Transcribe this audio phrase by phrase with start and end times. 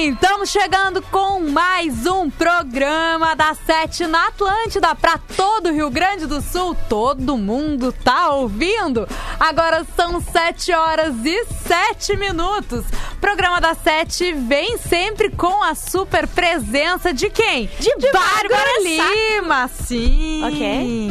[0.00, 5.90] Sim, estamos chegando com mais um programa da Sete na Atlântida para todo o Rio
[5.90, 6.74] Grande do Sul.
[6.88, 9.06] Todo mundo tá ouvindo?
[9.38, 12.86] Agora são sete horas e sete minutos.
[13.20, 17.66] Programa da Sete vem sempre com a super presença de quem?
[17.78, 20.42] De, de Bárbara, Bárbara Lima, sim.
[20.46, 21.10] Ok.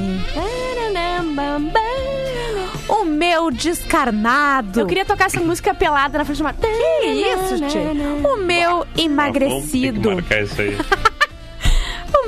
[2.90, 4.80] O meu descarnado.
[4.80, 6.54] Eu queria tocar essa música pelada na frente de uma.
[6.54, 7.80] Que isso, Tchê?
[8.28, 10.10] O meu emagrecido.
[10.10, 10.78] Ah, vamos ter que marcar isso aí.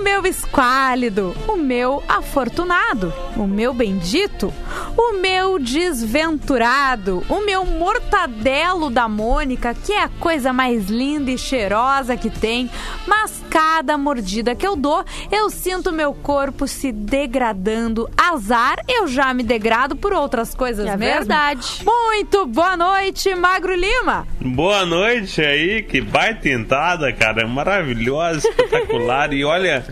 [0.02, 4.52] o meu esquálido, o meu afortunado, o meu bendito,
[4.98, 11.38] o meu desventurado, o meu mortadelo da Mônica, que é a coisa mais linda e
[11.38, 12.68] cheirosa que tem,
[13.06, 18.10] mas cada mordida que eu dou, eu sinto meu corpo se degradando.
[18.18, 21.18] Azar, eu já me degrado por outras coisas é mesmo.
[21.20, 21.84] verdade.
[21.84, 24.26] Muito boa noite, Magro Lima.
[24.40, 29.34] Boa noite aí, que baita entrada, cara, maravilhosa, espetacular.
[29.34, 29.84] e olha,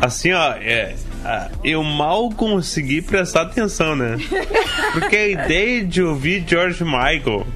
[0.00, 0.94] assim, ó, é,
[1.64, 4.16] eu mal consegui prestar atenção, né?
[4.92, 7.46] Porque a ideia de ouvir George Michael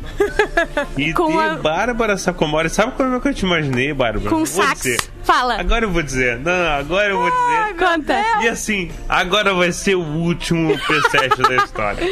[0.96, 4.28] e Com ter a- Bárbara Sacomori, sabe como é que eu te imaginei, Bárbara?
[4.28, 4.82] Com sax.
[4.82, 5.00] dizer.
[5.24, 5.58] Fala.
[5.60, 6.36] Agora eu vou dizer.
[6.38, 7.76] Não, não, agora eu vou dizer.
[7.78, 8.24] Conta.
[8.42, 12.04] E assim, agora vai ser o último PSET da história.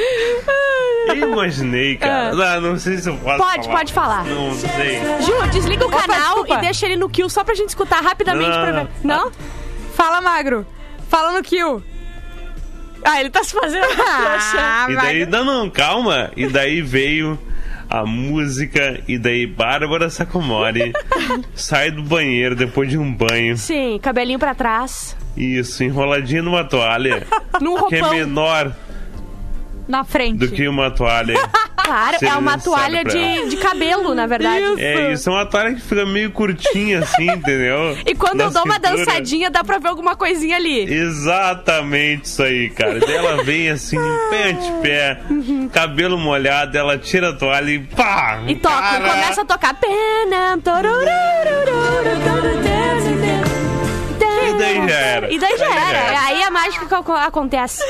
[1.08, 2.32] Eu imaginei, cara.
[2.60, 3.76] Não, não sei se eu posso Pode, falar.
[3.78, 4.24] pode falar.
[4.26, 5.00] Não sei.
[5.22, 6.54] Ju, desliga o Opa, canal desculpa.
[6.54, 8.60] e deixa ele no kill só pra gente escutar rapidamente Não.
[8.62, 8.88] pra ver.
[9.02, 9.32] Não?
[10.00, 10.66] Fala, Magro.
[11.10, 11.82] Fala no kill.
[13.04, 13.84] Ah, ele tá se fazendo.
[14.56, 16.30] Ah, E daí, não, não, calma.
[16.34, 17.38] E daí veio
[17.88, 20.92] a música, e daí Bárbara Sacomori
[21.54, 23.58] sai do banheiro depois de um banho.
[23.58, 25.14] Sim, cabelinho pra trás.
[25.36, 27.26] Isso, enroladinha numa toalha.
[27.60, 28.16] Num que é roupão.
[28.18, 28.72] menor
[29.86, 30.38] Na frente.
[30.38, 31.34] do que uma toalha.
[31.84, 34.64] Claro, é uma toalha de, de cabelo, na verdade.
[34.80, 37.96] É isso, é uma toalha que fica meio curtinha assim, entendeu?
[38.06, 38.96] E quando Na eu dou uma cintura.
[38.96, 40.92] dançadinha, dá pra ver alguma coisinha ali.
[40.92, 42.98] Exatamente isso aí, cara.
[43.00, 43.96] Daí ela vem assim,
[44.30, 45.20] pé de pé,
[45.72, 48.40] cabelo molhado, ela tira a toalha e pá!
[48.46, 49.70] E toca, cara, começa a tocar.
[49.80, 50.58] Pena,
[54.78, 55.32] daí já era.
[55.32, 56.20] E daí já era.
[56.26, 57.82] Aí a mágica que ac- acontece.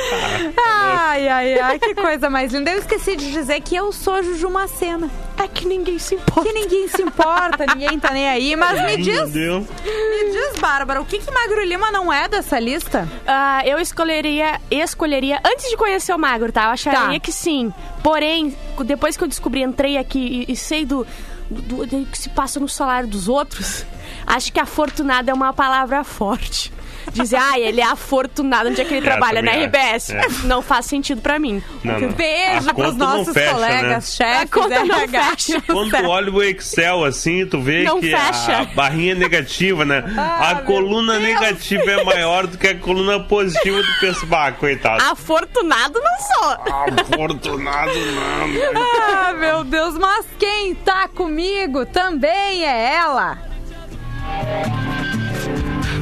[0.67, 2.71] Ai, ai, ai, que coisa mais linda.
[2.71, 5.11] Eu esqueci de dizer que eu sou Juju Macena.
[5.39, 6.43] É que ninguém se importa.
[6.43, 8.55] Que ninguém se importa, ninguém tá nem aí.
[8.57, 13.09] Mas me diz, me diz, Bárbara, o que que Magro Lima não é dessa lista?
[13.27, 16.65] Ah, eu escolheria, escolheria, antes de conhecer o Magro, tá?
[16.65, 17.21] Eu acharia Tá.
[17.21, 17.73] que sim.
[18.03, 18.55] Porém,
[18.85, 21.07] depois que eu descobri, entrei aqui e, e sei do,
[21.49, 23.85] do, do que se passa no salário dos outros,
[24.27, 26.73] acho que afortunado é uma palavra forte.
[27.13, 30.11] Dizer, ah, ele é afortunado onde é que ele É, trabalha, na RBS.
[30.11, 30.21] É.
[30.45, 31.61] Não faz sentido pra mim.
[31.83, 32.09] Não, não.
[32.13, 34.01] Beijo A pros nossos fecha, colegas, né?
[34.01, 35.25] chefes, A conta não RH.
[35.25, 35.61] fecha.
[35.63, 38.59] Quando tu olha o Excel assim, tu vê Não que fecha.
[38.59, 40.05] a barrinha é negativa, né?
[40.17, 41.25] a meu coluna Deus.
[41.25, 43.83] negativa é maior do que a coluna positiva.
[43.83, 45.03] Tu pensa, bah, coitado.
[45.03, 47.03] Afortunado não sou.
[47.03, 48.47] Afortunado não.
[48.49, 48.61] né?
[49.03, 53.50] Ah, meu Deus, mas quem tá comigo também é ela.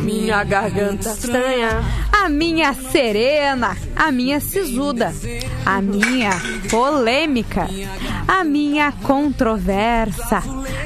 [0.04, 1.82] Minha garganta estranha.
[2.25, 5.15] A minha serena, a minha sisuda,
[5.65, 6.31] a minha
[6.71, 7.67] polêmica,
[8.27, 10.43] a minha controversa,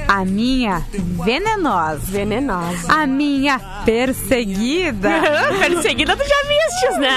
[0.07, 0.85] a minha
[1.25, 2.93] venenosa, Venenosa.
[2.93, 5.09] a minha perseguida.
[5.59, 7.17] Perseguida tu já vistes, né?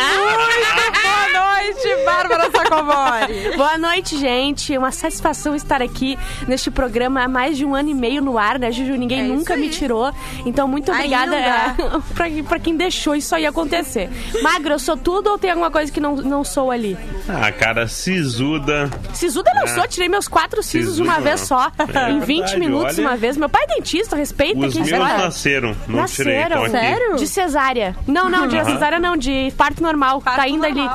[1.04, 3.58] Boa noite, Bárbara Sacomori.
[3.58, 4.78] Boa noite, gente.
[4.78, 6.18] Uma satisfação estar aqui
[6.48, 8.96] neste programa há mais de um ano e meio no ar, né, Juju?
[8.96, 10.12] Ninguém É nunca me tirou.
[10.46, 11.76] Então, muito obrigada é,
[12.48, 14.05] pra quem deixou isso aí acontecer.
[14.42, 16.98] Magro, eu sou tudo ou tem alguma coisa que não, não sou ali?
[17.28, 18.90] Ah, cara, sisuda.
[19.14, 19.68] Sisuda não É.
[19.68, 21.48] sou, tirei meus quatro sisos de uma Sisuda vez não.
[21.48, 21.72] só.
[21.78, 23.08] É em 20 verdade, minutos olha.
[23.08, 23.38] uma vez.
[23.38, 25.76] Meu pai é dentista, respeita Os quem meus nasceram.
[25.88, 26.36] Não tirei.
[26.38, 26.66] Nasceram?
[26.68, 26.88] Então aqui.
[26.88, 27.16] Sério?
[27.16, 27.96] De cesárea.
[28.08, 28.66] Não, não, de Aham.
[28.74, 30.22] cesárea não, de parto normal.
[30.22, 30.88] tá ainda ali.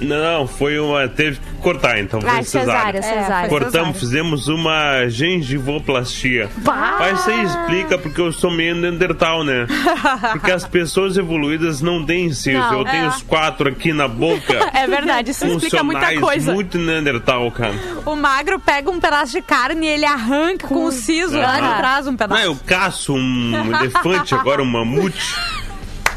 [0.00, 1.08] Não, foi uma.
[1.08, 3.02] Teve cortar, então Ah, cesárea, cesárea.
[3.02, 3.48] cesárea.
[3.48, 6.50] foi Cortamos, fizemos uma gengivoplastia.
[6.58, 6.96] Bah!
[6.98, 9.66] Mas isso aí explica porque eu sou meio Neandertal, né?
[10.32, 12.30] Porque as pessoas evoluídas não têm.
[12.52, 13.08] Não, eu tenho é.
[13.08, 14.44] os quatro aqui na boca.
[14.74, 16.52] É verdade, isso explica muita coisa.
[16.52, 17.74] muito Neandertal, cara.
[18.04, 21.76] O magro pega um pedaço de carne e ele arranca com o siso lá de
[21.78, 22.42] trás um Não, pedaço.
[22.42, 25.34] eu caço um elefante, agora um mamute.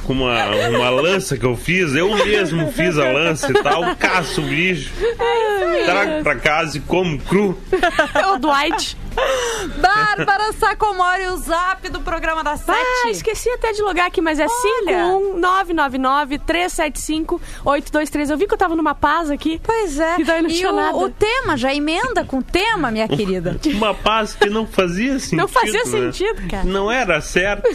[0.07, 4.39] com uma, uma lança que eu fiz, eu mesmo fiz a lança e tal, caço
[4.42, 4.94] o bicho,
[5.86, 7.62] trago pra casa e como cru.
[8.15, 8.98] É o Dwight.
[9.81, 12.77] Bárbara Sacomori, o zap do programa da Sete.
[13.06, 15.09] Ah, esqueci até de logar aqui, mas é Olha.
[17.65, 18.30] 51999-375-823.
[18.30, 19.59] Eu vi que eu tava numa paz aqui.
[19.63, 20.18] Pois é.
[20.19, 20.95] E daí não e tinha o, nada.
[20.95, 23.59] o tema, já emenda com o tema, minha querida.
[23.74, 25.39] Uma paz que não fazia sentido.
[25.39, 25.86] Não fazia né?
[25.86, 26.63] sentido, cara.
[26.63, 27.68] Não era certo.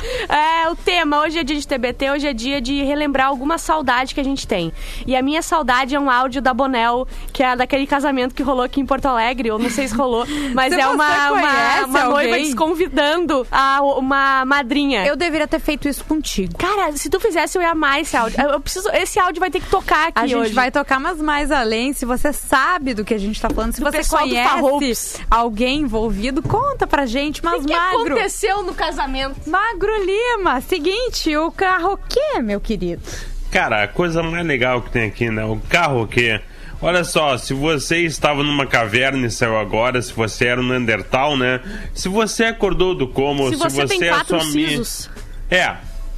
[0.30, 4.14] É, o tema, hoje é dia de TBT, hoje é dia de relembrar alguma saudade
[4.14, 4.72] que a gente tem.
[5.06, 8.62] E a minha saudade é um áudio da Bonel, que é daquele casamento que rolou
[8.62, 10.24] aqui em Porto Alegre, ou não sei se rolou,
[10.54, 15.04] mas Se é uma, uma, uma noiva desconvidando a, uma madrinha.
[15.06, 16.56] Eu deveria ter feito isso contigo.
[16.58, 18.40] Cara, se tu fizesse, eu ia amar esse áudio.
[18.40, 20.52] Eu preciso, esse áudio vai ter que tocar aqui A gente hoje.
[20.54, 23.80] vai tocar, mas mais além, se você sabe do que a gente tá falando, se
[23.80, 27.44] Do você conhece alguém envolvido, conta pra gente.
[27.44, 29.48] Mas O que magro, aconteceu no casamento?
[29.48, 33.02] Magro Lima, seguinte, o carroquê, meu querido.
[33.50, 35.44] Cara, a coisa mais legal que tem aqui, né?
[35.44, 36.40] O carro que.
[36.82, 41.36] Olha só, se você estava numa caverna e saiu agora, se você era um Neandertal,
[41.36, 41.60] né?
[41.92, 45.10] Se você acordou do coma, Se você tem é quatro sua.
[45.50, 45.76] É,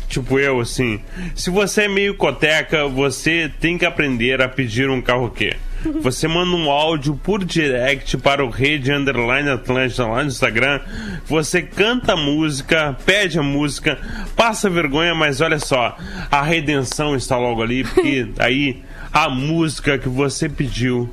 [0.08, 1.00] tipo eu, assim.
[1.34, 5.56] Se você é meio coteca, você tem que aprender a pedir um carroquê.
[6.00, 10.80] Você manda um áudio por direct para o Rede Underline Atlântida lá no Instagram.
[11.26, 13.98] Você canta a música, pede a música,
[14.36, 15.96] passa vergonha, mas olha só,
[16.30, 18.82] a redenção está logo ali, porque aí
[19.12, 21.10] a música que você pediu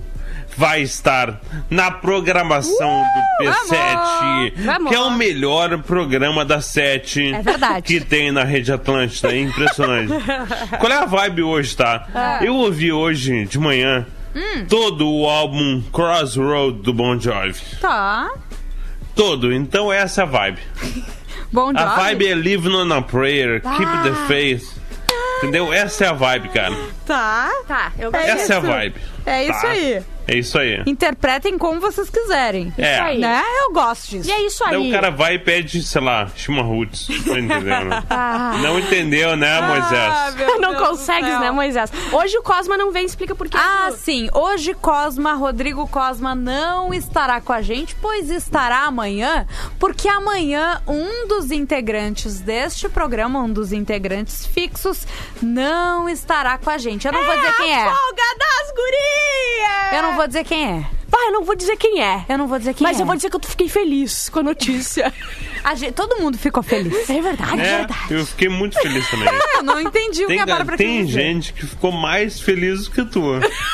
[0.57, 1.39] vai estar
[1.69, 3.03] na programação
[3.39, 4.89] do P7, Vamos!
[4.89, 7.81] que é o melhor programa da Sete É verdade.
[7.83, 9.31] que tem na Rede Atlântida.
[9.31, 10.11] É impressionante.
[10.79, 12.39] Qual é a vibe hoje, tá?
[12.43, 14.05] Eu ouvi hoje de manhã
[14.69, 17.59] todo o álbum Crossroad do Bon Jovi.
[17.81, 18.29] Tá.
[19.15, 19.51] Todo.
[19.53, 20.59] Então essa é a vibe.
[21.51, 21.95] Bom A job.
[22.03, 24.63] vibe é Living on a Prayer, Keep the Faith.
[25.39, 25.71] Entendeu?
[25.73, 26.75] Essa é a vibe, cara.
[27.05, 27.49] Tá.
[27.67, 28.67] Tá, eu É Essa é a isso.
[28.67, 28.95] vibe.
[29.25, 29.67] É isso Tá?
[29.69, 30.01] aí.
[30.31, 30.83] É isso aí.
[30.85, 32.71] Interpretem como vocês quiserem.
[32.77, 32.99] É.
[32.99, 33.17] aí.
[33.19, 33.41] Né?
[33.65, 34.29] Eu gosto disso.
[34.29, 34.71] E é isso aí.
[34.71, 37.07] Daí o cara vai e pede, sei lá, Shima Roots.
[37.25, 38.03] Não entendeu, né?
[38.61, 40.35] Não entendeu, né, Ah, Moisés?
[40.35, 41.91] meu não Deus consegues, né, Moisés?
[42.11, 43.57] Hoje o Cosma não vem, explica por quê.
[43.59, 44.29] Ah, sim.
[44.33, 49.47] Hoje Cosma, Rodrigo Cosma não estará com a gente, pois estará amanhã,
[49.79, 55.07] porque amanhã um dos integrantes deste programa, um dos integrantes fixos,
[55.41, 57.07] não estará com a gente.
[57.07, 57.81] Eu não vou dizer quem é.
[57.81, 59.93] A folga das gurias!
[59.93, 60.83] Eu não vou dizer quem é.
[61.09, 62.23] Pai, eu não vou dizer quem é.
[62.29, 63.01] Eu não vou dizer quem Mas é.
[63.01, 65.11] eu vou dizer que eu fiquei feliz com a notícia.
[65.63, 67.09] A gente- todo mundo ficou feliz.
[67.09, 68.13] É verdade, é, É, verdade.
[68.13, 69.27] eu fiquei muito feliz também.
[69.59, 72.91] Eu não entendi o Tem, que a Bárbara tem gente que ficou mais feliz do
[72.91, 73.21] que tu.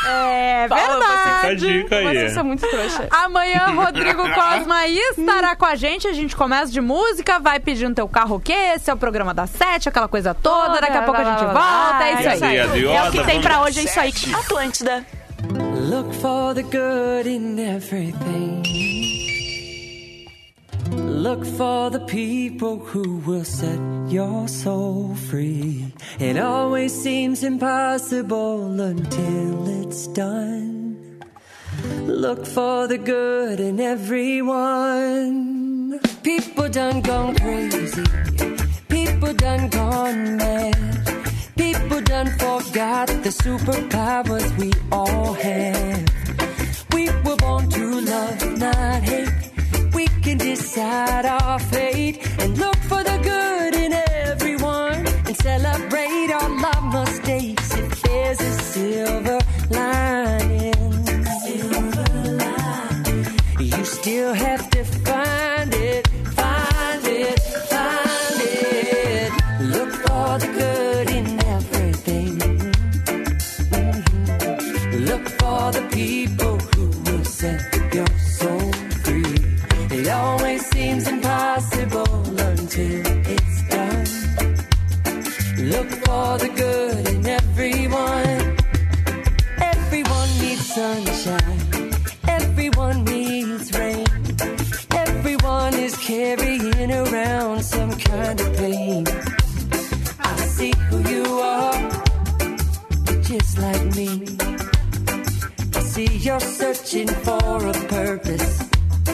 [0.08, 1.24] É Fala, verdade.
[1.36, 2.06] Fica a dica aí.
[2.08, 3.08] Vocês são muito trouxa.
[3.12, 6.08] Amanhã, Rodrigo Cosma estará com a gente.
[6.08, 8.54] A gente começa de música, vai pedindo teu carro o quê?
[8.76, 10.82] Esse é o programa da sete, aquela coisa toda.
[10.82, 12.04] Daqui a pouco a gente volta.
[12.04, 12.58] É isso aí.
[12.58, 14.12] É o que tem pra hoje, é isso aí.
[14.34, 15.06] Atlântida.
[15.86, 18.64] Look for the good in everything.
[20.90, 23.80] Look for the people who will set
[24.10, 25.94] your soul free.
[26.20, 31.22] It always seems impossible until it's done.
[32.08, 35.20] Look for the good in everyone.
[36.24, 38.04] People done gone crazy.
[38.90, 40.95] People done gone mad.
[41.96, 46.94] People done forgot the superpowers we all have.
[46.94, 49.30] We were born to love, not hate.
[49.94, 56.50] We can decide our fate and look for the good in everyone and celebrate our
[56.92, 61.06] mistakes if there's a silver lining.
[61.46, 62.12] Silver
[62.44, 63.26] lining.
[63.62, 65.45] You still have to find
[104.08, 108.70] I see you're searching for a purpose,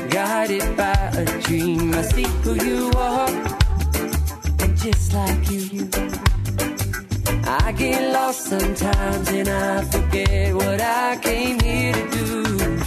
[0.10, 1.94] guided by a dream.
[1.94, 3.30] I see who you are,
[4.60, 5.90] and just like you.
[7.46, 12.82] I get lost sometimes and I forget what I came here to do.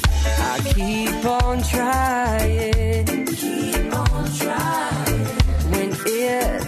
[0.52, 5.26] I keep on trying, keep on trying.
[5.72, 6.63] When it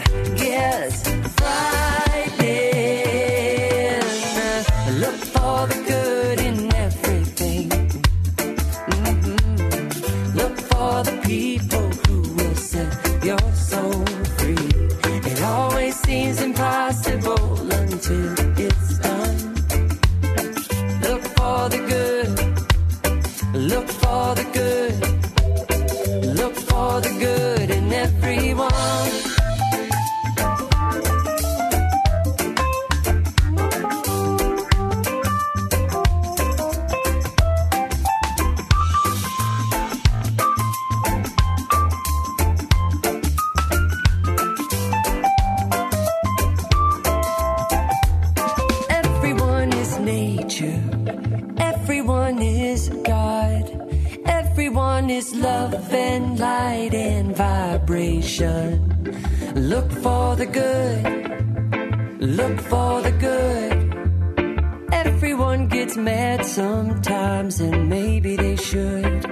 [65.57, 69.25] Everyone gets mad sometimes, and maybe they should.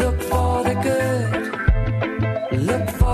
[0.00, 2.62] Look for the good.
[2.62, 3.07] Look for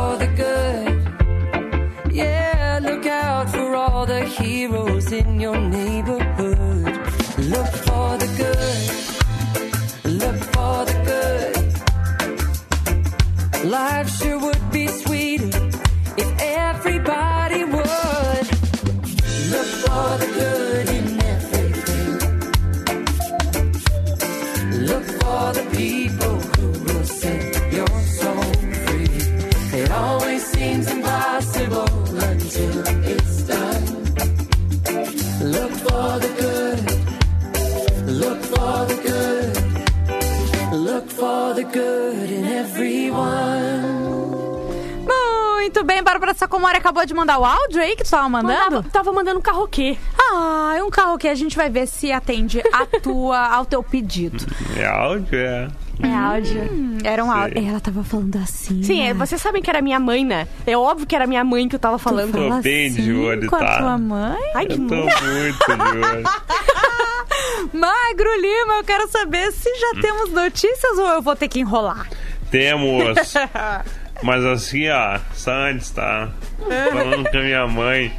[46.65, 48.59] Sacomori acabou de mandar o áudio aí que tu tava mandando?
[48.77, 49.99] Mandava, tava mandando um carroquê.
[50.19, 53.83] Ah, é um carro que a gente vai ver se atende a tua, ao teu
[53.83, 54.45] pedido.
[54.77, 55.69] É áudio, é.
[56.03, 56.63] É áudio.
[56.73, 57.69] Hum, era um áudio.
[57.69, 58.83] Ela tava falando assim.
[58.83, 59.15] Sim, é, né?
[59.15, 60.49] vocês sabem que era minha mãe, né?
[60.67, 62.33] É óbvio que era minha mãe que eu tava falando.
[62.33, 63.79] Tô Fala bem de assim olho, com a tá?
[63.79, 64.43] tua mãe?
[64.55, 66.25] Ai, que Eu tô mu- muito de olho.
[67.73, 72.09] Magro Lima, eu quero saber se já temos notícias ou eu vou ter que enrolar.
[72.51, 73.35] Temos.
[74.23, 76.31] Mas assim, ó, só antes, tá?
[76.59, 78.13] Falando com a minha mãe.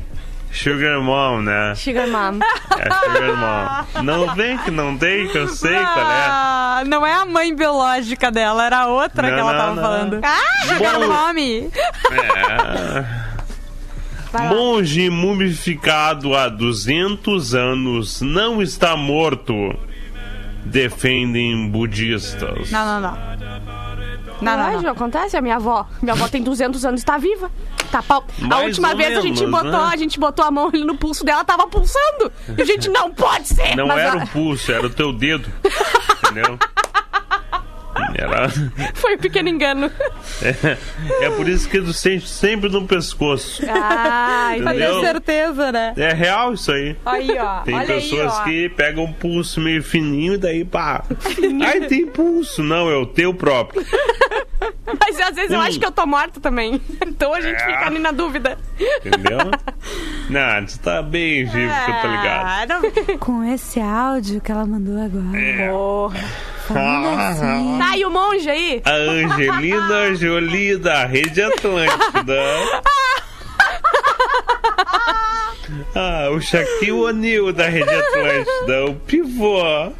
[0.51, 1.74] Sugar Mom, né?
[1.75, 2.39] Sugar Mom.
[2.77, 4.04] É Sugar Mom.
[4.04, 6.25] Não vem que não tem, que eu sei qual é.
[6.30, 9.75] Ah, não é a mãe biológica dela, era a outra Não, que ela não, tava
[9.75, 9.82] não.
[9.84, 10.20] falando.
[10.24, 11.08] Ah, Sugar Bom.
[11.08, 11.70] Mommy.
[12.12, 13.36] É.
[14.50, 19.54] Monge mumificado há 200 anos não está morto.
[20.65, 22.72] Defendem budistas.
[22.72, 23.35] Não, não, não.
[24.42, 24.92] Não, não, Não, não.
[24.92, 25.88] acontece, a minha avó.
[26.01, 27.50] Minha avó tem 200 anos e tá viva.
[27.92, 28.25] Tá pau...
[28.42, 29.89] A Mais última vez a gente menos, botou, né?
[29.94, 32.32] a gente botou a mão ali no pulso dela, tava pulsando.
[32.58, 33.75] E a gente não pode ser.
[33.75, 35.50] Não Mas era o pulso, era o teu dedo.
[36.24, 36.58] Entendeu?
[38.17, 38.50] Era...
[38.95, 39.91] Foi um pequeno engano.
[40.41, 40.77] É,
[41.25, 43.62] é por isso que tu sente sempre no pescoço.
[43.67, 45.01] Ah, Pra ter Entendeu?
[45.01, 45.93] certeza, né?
[45.98, 46.95] É real isso aí.
[47.05, 47.60] Aí, ó.
[47.62, 48.43] Tem olha pessoas aí, ó.
[48.43, 51.03] que pegam um pulso meio fininho e daí pá.
[51.65, 52.63] Ai, tem pulso.
[52.63, 53.86] Não, é o teu próprio.
[55.00, 55.62] Mas às vezes eu Hum.
[55.63, 56.81] acho que eu tô morta também.
[57.05, 57.65] Então a gente É.
[57.65, 58.57] fica ali na dúvida.
[59.05, 59.38] Entendeu?
[60.29, 62.45] Não, tu tá bem vivo que eu tô ligado.
[62.45, 65.38] Ah, não- Com esse áudio que ela mandou agora.
[65.39, 65.69] É.
[65.69, 66.19] Porra.
[66.67, 67.77] Falando assim.
[67.77, 68.81] Tá, e o monge aí?
[68.83, 72.41] A Angelina Jolie da Rede Atlântida.
[75.95, 79.62] Ah, o Shaquille O'Neal da Rede Atlântida, o pivô.
[79.62, 79.93] Tá,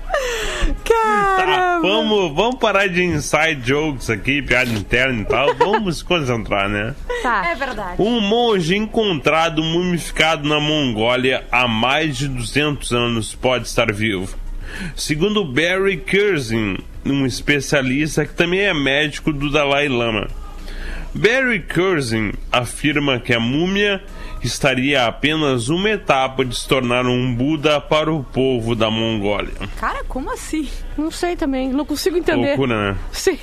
[0.86, 1.88] Caramba.
[1.88, 5.54] vamos, vamos parar de inside jokes aqui, piada interna e tal.
[5.56, 6.96] Vamos se concentrar, né?
[7.22, 7.48] Tá.
[7.50, 8.02] É verdade.
[8.02, 14.36] Um monge encontrado mumificado na Mongólia há mais de 200 anos pode estar vivo.
[14.96, 20.28] Segundo Barry Curzon, um especialista que também é médico do Dalai Lama.
[21.18, 24.04] Barry Curzon afirma que a múmia
[24.44, 29.54] estaria apenas uma etapa de se tornar um Buda para o povo da Mongólia.
[29.80, 30.68] Cara, como assim?
[30.98, 32.50] Não sei também, não consigo entender.
[32.50, 32.98] Loucura, né?
[33.14, 33.40] Sim.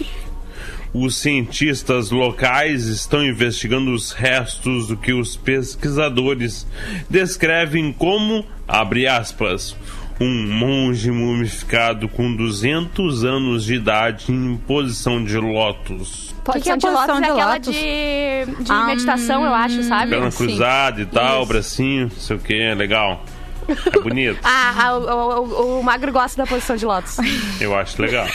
[0.93, 6.67] Os cientistas locais estão investigando os restos do que os pesquisadores
[7.09, 9.75] descrevem como, abre aspas,
[10.21, 16.32] um monge mumificado com 200 anos de idade em posição de lótus.
[16.45, 17.75] Que que é Posição de posição lótus de é aquela lótus?
[17.75, 20.11] de, de Ah, meditação, eu acho, sabe?
[20.11, 21.47] Perna cruzada e tal, Isso.
[21.49, 23.23] bracinho, não sei o que, é legal.
[23.69, 27.17] É bonito, Ah, ah, o, o- o- magro gosta da posição de lótus.
[27.61, 28.27] eu acho legal.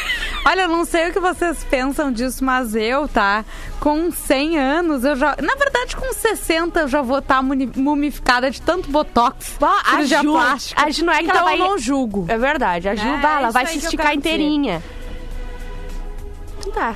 [0.45, 3.43] Olha, eu não sei o que vocês pensam disso, mas eu, tá?
[3.81, 5.35] Com 100 anos, eu já.
[5.43, 9.57] Na verdade, com 60, eu já vou estar mumificada de tanto botox.
[9.59, 10.81] Bom, a Ju- plástica.
[10.81, 12.25] a Ju não é que então ela vai- eu não julgo.
[12.29, 14.81] É verdade, a Ju, É, vai, ela vai aí se esticar inteirinha.
[16.59, 16.95] Então tá.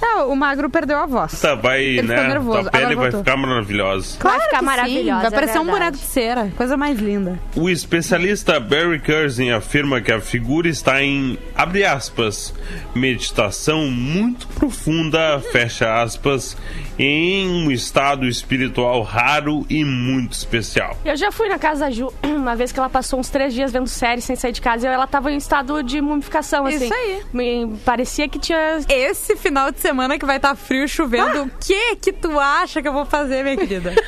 [0.00, 1.40] Não, o magro perdeu a voz.
[1.40, 2.28] Tá, vai, Ele ficou né?
[2.28, 3.20] nervoso, Tua pele agora vai voltou.
[3.24, 4.16] ficar maravilhosa.
[4.18, 5.78] Claro ficar que sim, maravilhosa, Vai é parecer um verdade.
[5.80, 6.52] boneco de cera.
[6.56, 7.38] Coisa mais linda.
[7.56, 12.54] O especialista Barry Curzon afirma que a figura está em, abre aspas,
[12.94, 16.56] meditação muito profunda, fecha aspas,
[16.98, 20.96] em um estado espiritual raro e muito especial.
[21.04, 23.70] Eu já fui na casa da Ju uma vez que ela passou uns três dias
[23.70, 26.86] vendo série sem sair de casa e ela tava em estado de mumificação, assim.
[26.86, 27.22] Isso aí.
[27.32, 28.80] Me parecia que tinha.
[28.88, 32.82] Esse final de semana que vai estar frio e chovendo, o que que tu acha
[32.82, 33.94] que eu vou fazer, minha querida?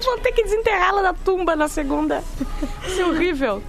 [0.00, 2.22] Vão ter que desenterrá-la da tumba na segunda.
[2.86, 3.62] Isso é horrível.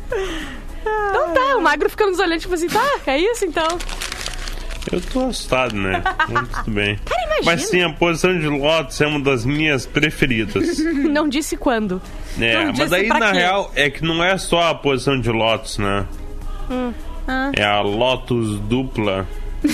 [0.82, 3.68] Então tá, o magro fica nos olhando, tipo assim, tá, é isso então.
[4.92, 6.02] Eu tô assustado, né?
[6.30, 7.00] Mas tudo bem.
[7.08, 7.42] imagina.
[7.46, 10.80] Mas sim, a posição de Lotus é uma das minhas preferidas.
[11.10, 12.02] Não disse quando.
[12.40, 13.38] É, Não mas pra na quê?
[13.40, 16.06] real é que não é só a posição de Lotus, né?
[16.70, 16.94] Hum.
[17.28, 17.52] Ah.
[17.56, 19.28] É a Lotus dupla.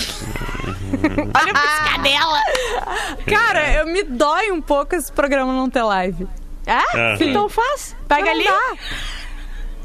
[1.34, 2.40] Olha a piscadela.
[3.26, 6.28] Cara, eu me dói um pouco esse programa não ter live.
[6.68, 7.18] Ah, Aham.
[7.22, 7.96] então faz.
[8.08, 8.44] Pega Não ali.
[8.46, 8.62] dá.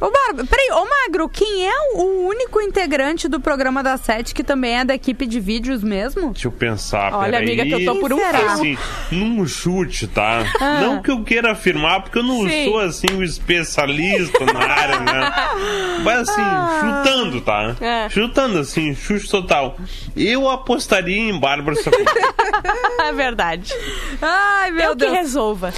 [0.00, 4.42] Ô, Bárbara, peraí, ô Magro, quem é o único integrante do programa da Sete que
[4.42, 6.32] também é da equipe de vídeos mesmo?
[6.32, 7.12] Deixa eu pensar.
[7.12, 7.46] Olha, peraí.
[7.60, 8.52] amiga, que eu tô por um será?
[8.54, 8.78] Assim,
[9.10, 10.42] num chute, tá?
[10.80, 12.48] Não que eu queira afirmar, porque eu não Ah.
[12.48, 12.64] Sim.
[12.64, 15.32] sou assim um especialista na área, né?
[16.02, 16.42] Mas assim,
[16.80, 17.76] chutando, tá?
[17.80, 18.08] É.
[18.08, 19.76] Chutando assim, chute total.
[20.16, 22.06] Eu apostaria em Bárbara Sacomani.
[23.02, 23.74] É verdade.
[24.22, 25.12] Ai, meu eu que Deus.
[25.12, 25.72] resolva.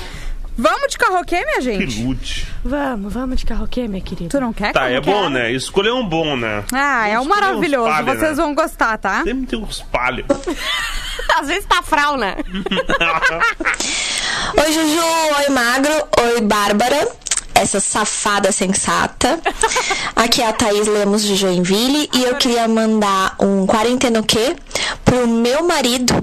[0.56, 1.86] Vamos de carroquê, minha gente?
[1.86, 2.46] que lute.
[2.64, 4.28] Vamos, vamos de carroquê, minha querida.
[4.28, 5.50] Tu não quer Tá, é bom, né?
[5.52, 6.62] Escolher um bom, né?
[6.72, 7.88] Ah, é um Vamos escolher uns maravilhoso.
[7.90, 8.44] palha, Vocês né?
[8.44, 9.22] vão gostar, tá?
[9.24, 10.26] Sempre tem uns palhos.
[11.40, 12.36] Às vezes tá frau, né?
[14.58, 15.00] Oi, Juju.
[15.38, 15.92] Oi, Magro.
[16.20, 17.08] Oi, Bárbara.
[17.54, 19.38] Essa safada sensata.
[20.16, 24.56] Aqui é a Thaís Lemos de Joinville e eu queria mandar um quarentena o quê
[25.04, 26.14] pro meu marido,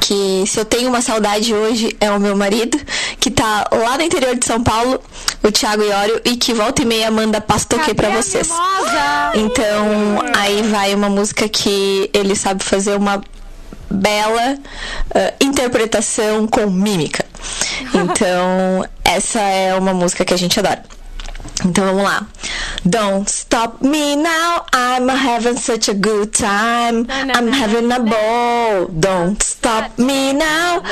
[0.00, 2.78] que se eu tenho uma saudade hoje é o meu marido,
[3.20, 5.00] que tá lá no interior de São Paulo,
[5.42, 8.48] o Thiago Iório, e que volta e meia manda pastoquê pra vocês.
[9.34, 13.22] Então, aí vai uma música que ele sabe fazer uma
[13.90, 14.56] bela
[15.14, 17.24] eh, interpretação com mímica.
[17.92, 20.82] Então, essa é uma música que a gente adora.
[21.64, 22.26] Então vamos lá.
[22.84, 27.06] Don't stop me now, I'm having such a good time.
[27.10, 28.86] I'm having a ball.
[28.88, 30.82] Don't stop me now.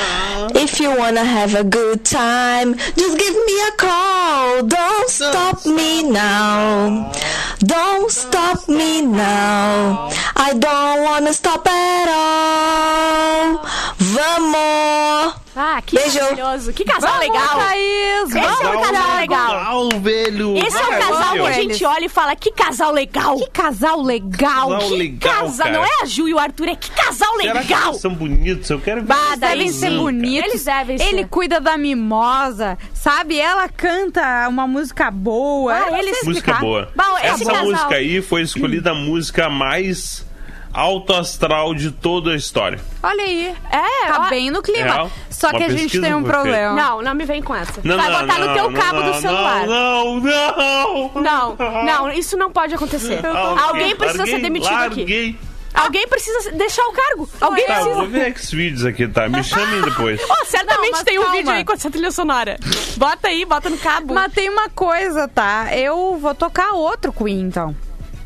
[0.53, 4.63] If you wanna have a good time, just give me a call.
[4.63, 7.11] Don't stop me now.
[7.59, 10.11] Don't stop me now.
[10.35, 13.65] I don't wanna stop at all.
[13.97, 15.48] Vamos!
[15.61, 16.17] Ah, que Beijo.
[16.19, 16.71] maravilhoso.
[16.73, 17.59] Que casal Vamos, legal.
[17.59, 18.29] Thaís!
[18.29, 19.19] Esse é um vamos, casal Thiago.
[19.19, 19.49] legal.
[19.57, 20.57] Legal, velho.
[20.57, 23.37] Esse é o Vai, casal que a gente olha e fala, que casal legal.
[23.37, 24.69] Que casal legal!
[24.69, 27.51] Casal Que legal, casal, não é a Ju e o Arthur, é que casal Será
[27.61, 27.89] que legal.
[27.89, 28.69] eles são bonitos?
[28.69, 29.07] Eu quero ver.
[29.07, 30.49] Bah, eles devem ser bonitos.
[30.49, 31.03] Eles devem ser.
[31.09, 33.37] Ele cuida da mimosa, sabe?
[33.37, 35.73] Ela canta uma música boa.
[35.73, 36.89] Ah, eles- Música boa.
[36.95, 40.25] Bom, esse Essa casal- música aí foi escolhida a música mais
[40.73, 42.79] alto astral de toda a história.
[43.01, 43.53] Olha aí.
[43.71, 44.83] É, Tá ó- bem no clima.
[44.93, 45.11] Real.
[45.29, 46.31] Só Uma que a gente tem um feita.
[46.33, 46.73] problema.
[46.73, 47.79] Não, não me vem com essa.
[47.83, 49.65] Não, Vai não, botar no não, teu não, cabo não, do celular.
[49.67, 51.55] Não, não, Não,
[51.85, 53.19] não, isso não pode acontecer.
[53.25, 54.99] Alguém precisa Larguei, ser demitido aqui.
[54.99, 55.39] larguei.
[55.71, 57.29] Alguém precisa deixar o cargo.
[57.39, 57.95] Alguém Tá, precisa.
[57.95, 59.29] vou ver X-Vídeos aqui, tá?
[59.29, 60.19] Me chamem depois.
[60.27, 61.37] Oh, certamente Não, tem um calma.
[61.37, 62.57] vídeo aí com essa trilha sonora.
[62.97, 64.13] Bota aí, bota no cabo.
[64.15, 65.67] Mas tem uma coisa, tá?
[65.77, 67.75] Eu vou tocar outro Queen, então.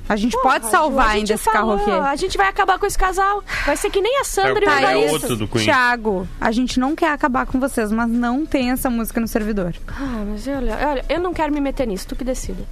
[0.08, 2.08] A gente pode salvar a gente ainda esse falou, carro aqui.
[2.08, 3.42] A gente vai acabar com esse casal.
[3.66, 5.64] Vai ser que nem a Sandra e o Vai, Tá, é outro do Queen.
[5.64, 9.74] Thiago, a gente não quer acabar com vocês, mas não tem essa música no servidor.
[9.88, 12.64] Ah, mas olha, olha, eu não quero me meter nisso, tu que decida.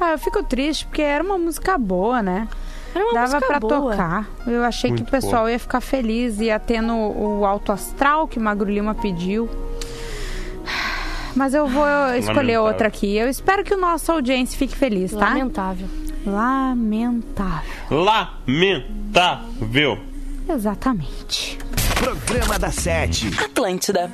[0.00, 2.48] Ah, eu fico triste porque era uma música boa, né?
[2.94, 3.90] Era uma Dava música pra boa.
[3.92, 4.28] tocar.
[4.46, 5.52] Eu achei que Muito o pessoal boa.
[5.52, 9.48] ia ficar feliz, ia ter no o alto astral que Magro Lima pediu.
[11.36, 11.84] Mas eu vou
[12.16, 12.62] escolher Lamentável.
[12.64, 13.16] outra aqui.
[13.16, 15.28] Eu espero que o nosso audiência fique feliz, tá?
[15.30, 15.88] Lamentável.
[16.26, 17.62] Lamentável.
[17.90, 19.98] Lamentável.
[20.48, 21.58] Exatamente.
[21.98, 23.28] Programa da Sete.
[23.42, 24.10] Atlântida.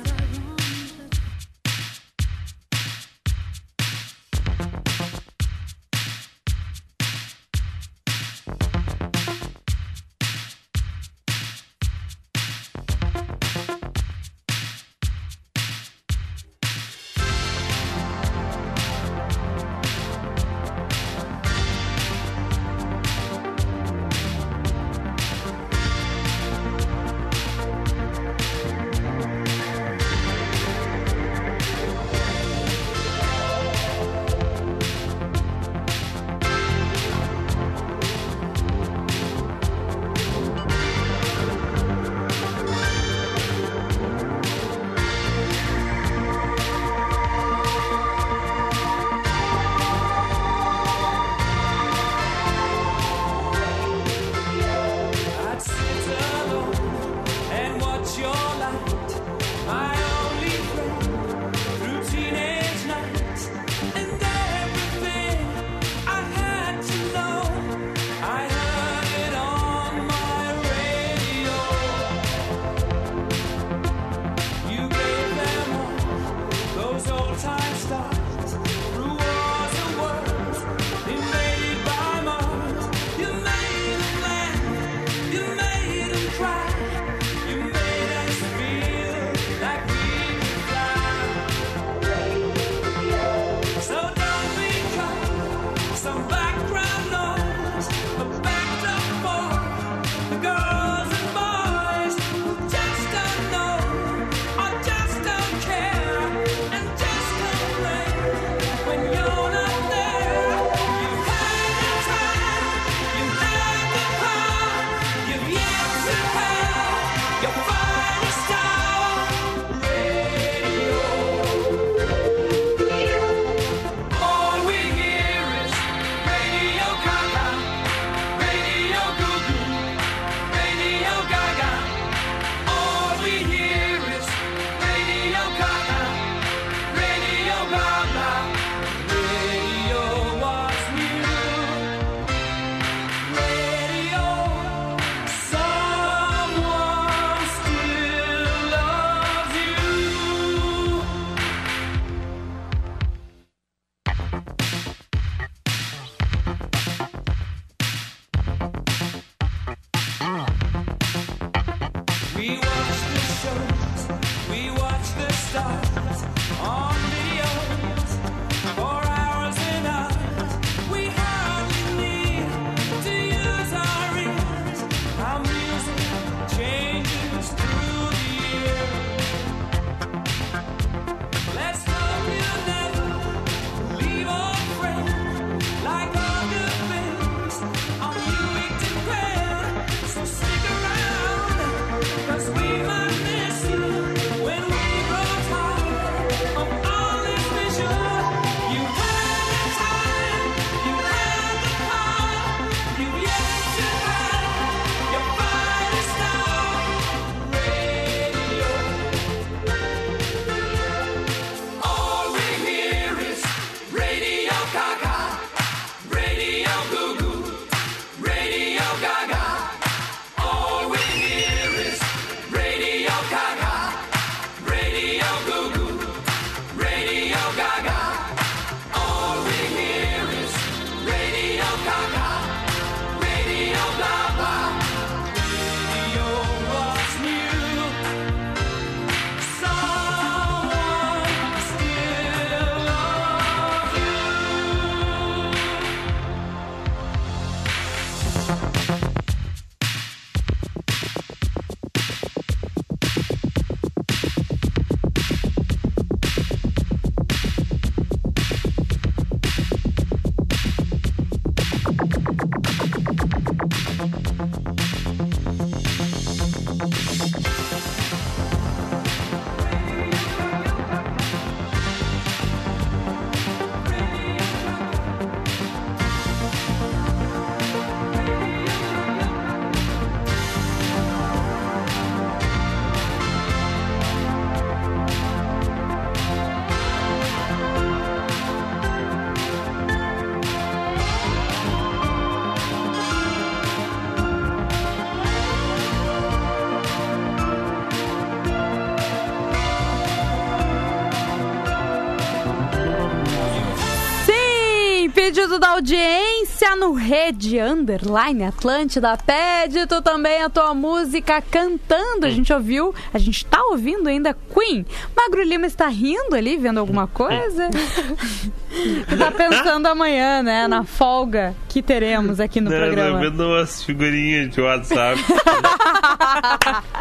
[305.41, 309.17] Pedido da audiência no Rede Underline Atlântida.
[309.17, 312.27] Pede tu também a tua música cantando.
[312.27, 314.85] A gente ouviu, a gente tá ouvindo ainda Queen.
[315.15, 317.69] Magro Lima está rindo ali, vendo alguma coisa?
[319.09, 320.67] tu tá pensando amanhã, né?
[320.67, 323.19] Na folga que teremos aqui no Não, programa.
[323.19, 325.19] vendo umas figurinhas de WhatsApp.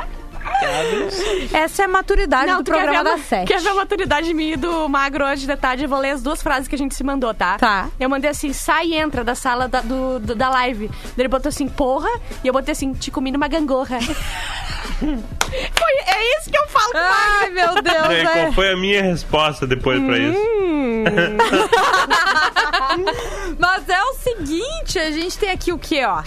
[1.53, 3.49] Essa é a maturidade do tu quer programa da Sete.
[3.49, 5.85] Quer ver a maturidade minha e do Magro hoje de tarde?
[5.85, 7.57] Eu vou ler as duas frases que a gente se mandou, tá?
[7.59, 7.89] Tá.
[7.99, 10.89] Eu mandei assim, sai e entra da sala da, do, do- da live.
[10.89, 12.09] Daí Ele botou assim, porra.
[12.45, 13.99] E eu botei assim, te comi numa gangorra.
[15.01, 17.17] Foi, é isso que eu falo com o Magro.
[17.41, 18.25] Ai, meu Deus, aí, é.
[18.25, 20.39] qual foi a minha resposta depois pra isso?
[23.59, 26.23] Mas é o seguinte, a gente tem aqui o quê, ó?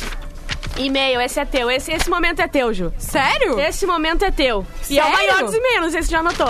[0.78, 1.70] E-mail, esse é teu.
[1.70, 2.92] Esse, esse momento é teu, Ju.
[2.98, 3.60] Sério?
[3.60, 4.66] Esse momento é teu.
[4.90, 5.18] E é o Sério?
[5.18, 6.50] maior dos e-mails, não sei se já anotou.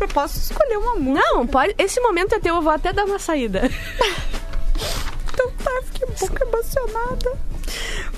[0.00, 1.26] Eu posso escolher uma música.
[1.32, 1.74] Não, pode.
[1.78, 3.62] Esse momento é teu, eu vou até dar uma saída.
[5.34, 7.38] Então tá, fiquei um pouco emocionada.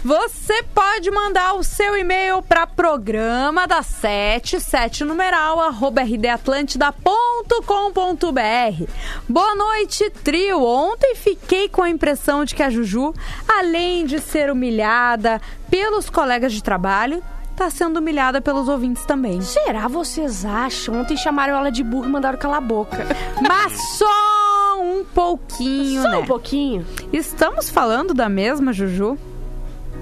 [0.05, 8.85] Você pode mandar o seu e-mail para programa da 77 numeral arroba rdatlântida.com.br.
[9.29, 10.63] Boa noite, trio.
[10.63, 13.13] Ontem fiquei com a impressão de que a Juju,
[13.49, 17.23] além de ser humilhada pelos colegas de trabalho,
[17.57, 19.41] tá sendo humilhada pelos ouvintes também.
[19.41, 21.01] Será vocês acham?
[21.01, 22.99] Ontem chamaram ela de burro e mandaram calar a boca.
[23.43, 26.19] Mas só um pouquinho, Só né?
[26.19, 26.87] um pouquinho.
[27.13, 29.19] Estamos falando da mesma Juju?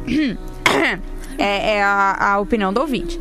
[1.37, 3.19] É, é a, a opinião do ouvinte.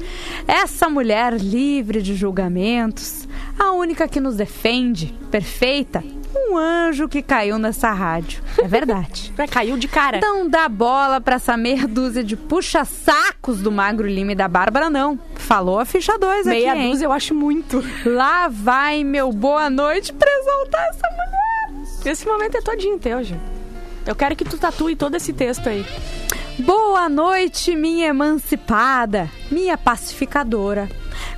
[0.48, 6.04] Essa mulher livre de julgamentos, a única que nos defende, perfeita,
[6.36, 8.42] um anjo que caiu nessa rádio.
[8.58, 9.34] É verdade.
[9.50, 10.20] Caiu de cara.
[10.22, 14.90] Não dá bola pra essa meia dúzia de puxa-sacos do Magro Lima e da Bárbara,
[14.90, 15.18] não.
[15.36, 17.84] Falou a ficha 2 aqui, Meia dúzia eu acho muito.
[18.06, 21.86] Lá vai meu boa noite pra exaltar essa mulher.
[22.06, 23.36] Esse momento é todinho teu, Ju.
[24.06, 25.86] Eu quero que tu tatue todo esse texto aí.
[26.60, 30.88] Boa noite, minha emancipada, minha pacificadora,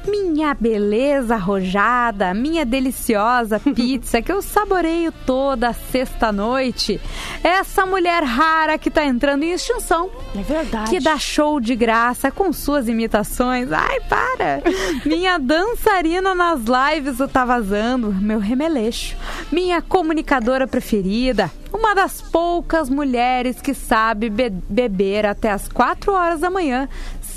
[0.07, 6.99] minha beleza arrojada, minha deliciosa pizza que eu saboreio toda sexta-noite.
[7.43, 10.89] Essa mulher rara que tá entrando em extinção, É verdade.
[10.89, 13.71] que dá show de graça com suas imitações.
[13.71, 14.61] Ai, para!
[15.05, 19.15] Minha dançarina nas lives do Tá Vazando, meu remeleixo.
[19.51, 21.51] Minha comunicadora preferida.
[21.73, 26.87] Uma das poucas mulheres que sabe be- beber até as 4 horas da manhã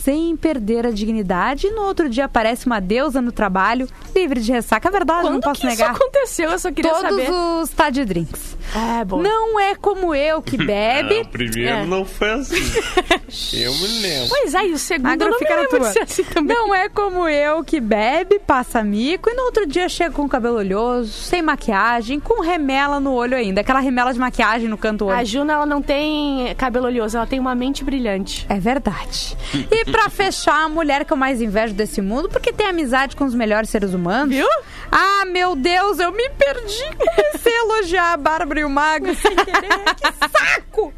[0.05, 4.53] sem perder a dignidade e no outro dia aparece uma deusa no trabalho, livre de
[4.53, 4.89] ressaca.
[4.89, 5.93] É verdade, Quando não posso que negar.
[5.93, 6.51] isso aconteceu?
[6.51, 7.31] Eu só queria Todos saber.
[7.31, 8.57] os Tade Drinks.
[9.01, 9.21] É, bom.
[9.23, 11.19] Não é como eu que bebe.
[11.19, 11.85] Ah, o primeiro É.
[11.87, 12.55] não foi assim.
[13.55, 14.29] eu me lembro.
[14.29, 15.87] Pois é, e o segundo eu não fica me lembro tua.
[15.89, 16.57] de ser assim também.
[16.57, 20.29] Não é como eu que bebe, passa mico e no outro dia chega com o
[20.29, 23.61] cabelo oleoso, sem maquiagem, com remela no olho ainda.
[23.61, 25.17] Aquela remela de maquiagem no canto do olho.
[25.19, 28.47] A Juna, ela não tem cabelo oleoso, ela tem uma mente brilhante.
[28.49, 29.37] É verdade.
[29.71, 33.25] E pra fechar, a mulher que eu mais invejo desse mundo, porque tem amizade com
[33.25, 34.35] os melhores seres humanos.
[34.35, 34.49] Viu?
[34.91, 36.85] Ah, meu Deus, eu me perdi.
[36.97, 39.69] Comecei a elogiar a Bárbara e o Magro sem querer.
[39.99, 40.93] Que saco!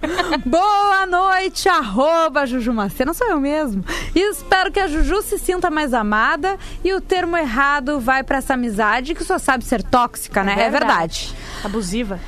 [0.45, 3.85] Boa noite, arroba Juju Macena, sou eu mesmo.
[4.15, 8.39] E espero que a Juju se sinta mais amada e o termo errado vai pra
[8.39, 10.55] essa amizade que só sabe ser tóxica, né?
[10.59, 11.35] É verdade.
[11.65, 12.21] Abusiva.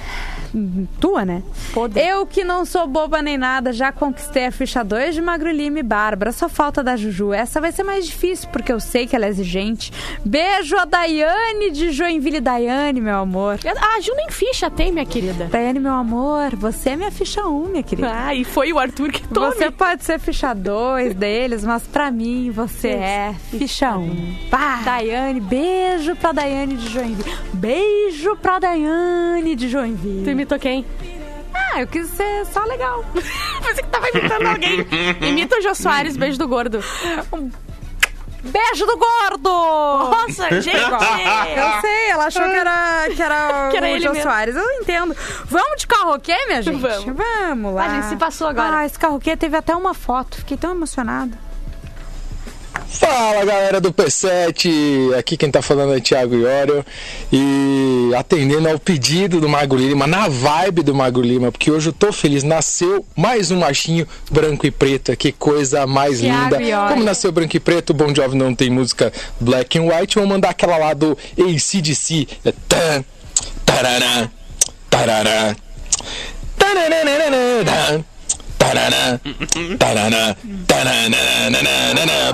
[1.01, 1.43] Tua, né?
[1.73, 2.01] Podre.
[2.01, 5.79] Eu que não sou boba nem nada, já conquistei a ficha 2 de Magro Lima
[5.79, 6.31] e Bárbara.
[6.33, 7.33] Só falta da Juju.
[7.33, 9.93] Essa vai ser mais difícil, porque eu sei que ela é exigente.
[10.25, 12.41] Beijo a Daiane de Joinville.
[12.41, 13.59] Daiane, meu amor.
[13.65, 15.47] A Ju nem ficha tem, minha querida.
[15.47, 18.13] Daiane, meu amor, você é minha ficha 1, minha querida.
[18.15, 19.55] Ah, e foi o Arthur que tome.
[19.55, 24.37] Você pode ser ficha 2 deles, mas pra mim você é ficha 1.
[24.85, 27.33] Daiane, beijo pra Daiane de Joinville.
[27.55, 30.42] Beijo pra Daiane de Joinville.
[30.43, 30.85] Imitou quem?
[31.55, 33.05] Ah, eu quis ser só legal.
[33.15, 34.87] Pensei que tava imitando alguém.
[35.29, 36.83] Imita o Jô Soares, beijo do gordo.
[38.43, 39.49] Beijo do gordo!
[39.49, 40.77] Nossa, gente!
[40.77, 44.23] Eu sei, ela achou que era, que era, Que era o ele Jô mesmo.
[44.25, 44.57] Soares.
[44.57, 45.17] Eu entendo.
[45.45, 46.81] Vamos de karaokê, minha gente?
[46.81, 47.17] Vamos.
[47.17, 47.85] Vamos lá.
[47.85, 48.79] A gente se passou agora.
[48.79, 50.39] Ah, esse karaokê teve até uma foto.
[50.39, 51.39] Fiquei tão emocionada.
[52.93, 56.85] Fala galera do P7, aqui quem tá falando é Thiago Iório
[57.33, 61.93] e atendendo ao pedido do Magro Lima, na vibe do Magro Lima, porque hoje eu
[61.93, 66.63] tô feliz, nasceu mais um machinho branco e preto, que coisa mais Thiago linda.
[66.63, 66.89] Iório.
[66.91, 70.27] Como nasceu branco e preto, o Bon Jovi não tem música black and white, vou
[70.27, 73.05] mandar aquela lá do ACDC, é tan,
[73.65, 74.29] tarará.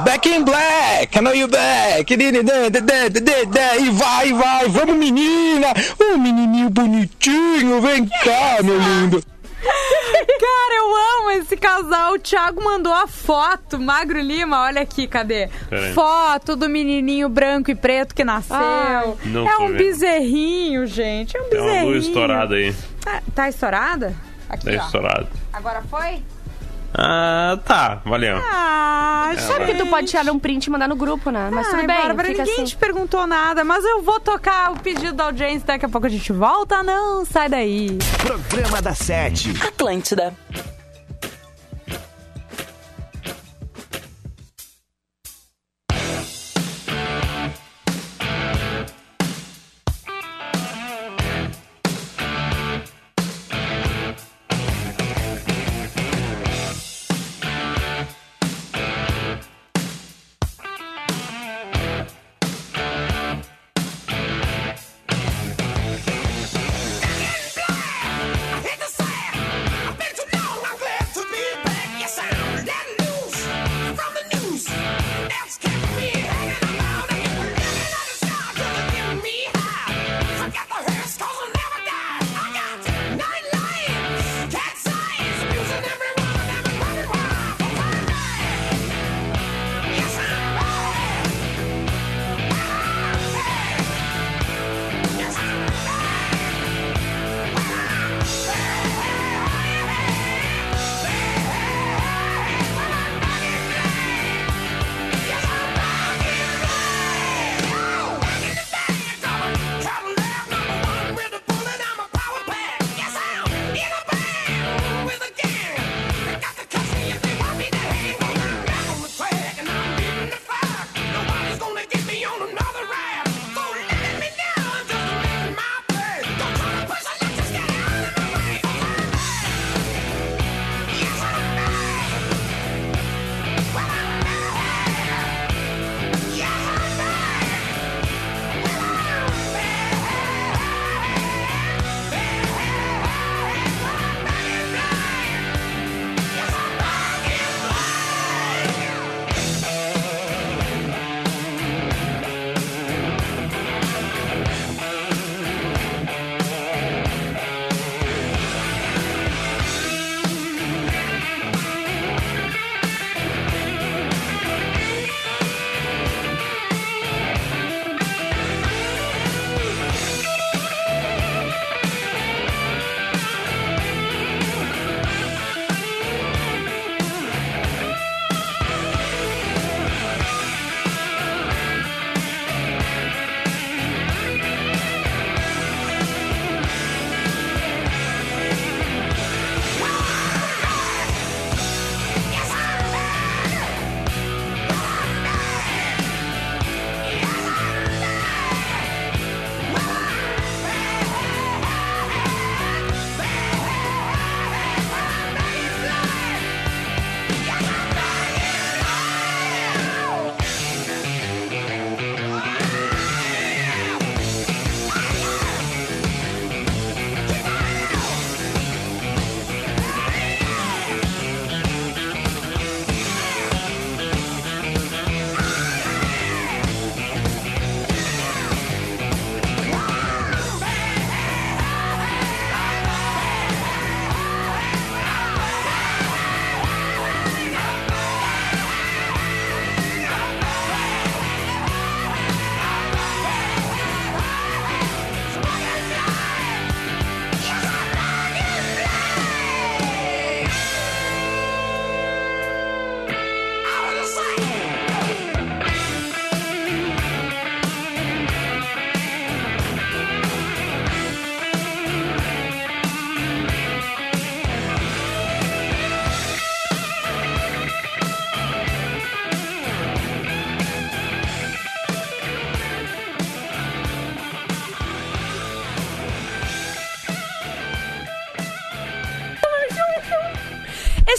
[0.05, 2.11] Back in black, I know you back.
[2.11, 5.69] E vai, vai, vamos menina.
[5.99, 9.23] Ô menininho bonitinho, vem cá, meu lindo.
[9.61, 12.13] Cara, eu amo esse casal.
[12.15, 13.79] O Thiago mandou a foto.
[13.79, 15.49] Magro Lima, olha aqui, cadê?
[15.69, 15.93] Peraí.
[15.93, 18.57] Foto do menininho branco e preto que nasceu.
[18.57, 19.77] Ai, é um vendo.
[19.79, 21.37] bezerrinho, gente.
[21.37, 21.85] É um Tem bezerrinho.
[21.85, 22.75] uma luz estourada aí.
[23.01, 24.15] Tá, tá estourada?
[24.49, 24.87] Aqui, Tá ó.
[24.87, 25.27] estourado.
[25.53, 26.23] Agora foi?
[26.95, 28.01] Ah, tá.
[28.05, 28.39] Valeu.
[28.43, 31.51] Ah, Sabe que tu pode tirar um print e mandar no grupo, né?
[31.53, 32.65] Mas tudo Ai, bem, Bárbara, fica ninguém assim.
[32.65, 35.67] te perguntou nada, mas eu vou tocar o pedido da audiência.
[35.67, 36.83] Daqui a pouco a gente volta.
[36.83, 37.99] Não, sai daí.
[38.23, 39.51] Programa da Sete.
[39.63, 40.35] Atlântida.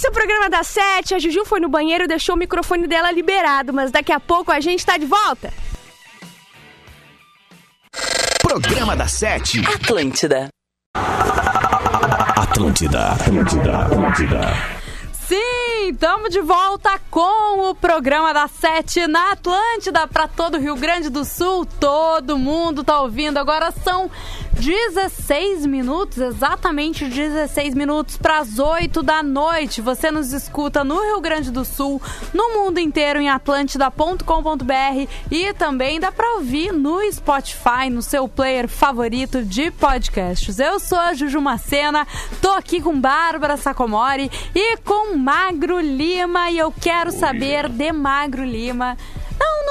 [0.10, 1.14] O programa da Sete.
[1.14, 4.52] A Juju foi no banheiro e deixou o microfone dela liberado, mas daqui a pouco
[4.52, 5.54] a gente tá de volta.
[8.42, 9.62] Programa da Sete.
[9.66, 10.50] Atlântida.
[12.36, 13.12] Atlântida.
[13.12, 13.86] Atlântida.
[13.86, 14.79] Atlântida.
[15.90, 21.10] Estamos de volta com o programa da Sete na Atlântida para todo o Rio Grande
[21.10, 21.66] do Sul.
[21.66, 23.40] Todo mundo tá ouvindo.
[23.40, 24.10] Agora são
[24.60, 29.82] 16 minutos, exatamente 16 minutos para as 8 da noite.
[29.82, 32.00] Você nos escuta no Rio Grande do Sul,
[32.34, 38.68] no mundo inteiro em atlântida.com.br e também dá para ouvir no Spotify, no seu player
[38.68, 40.60] favorito de podcasts.
[40.60, 42.06] Eu sou a Juju Macena,
[42.42, 48.44] tô aqui com Bárbara Sacomori e com Magro Lima e eu quero saber de Magro
[48.44, 48.98] Lima.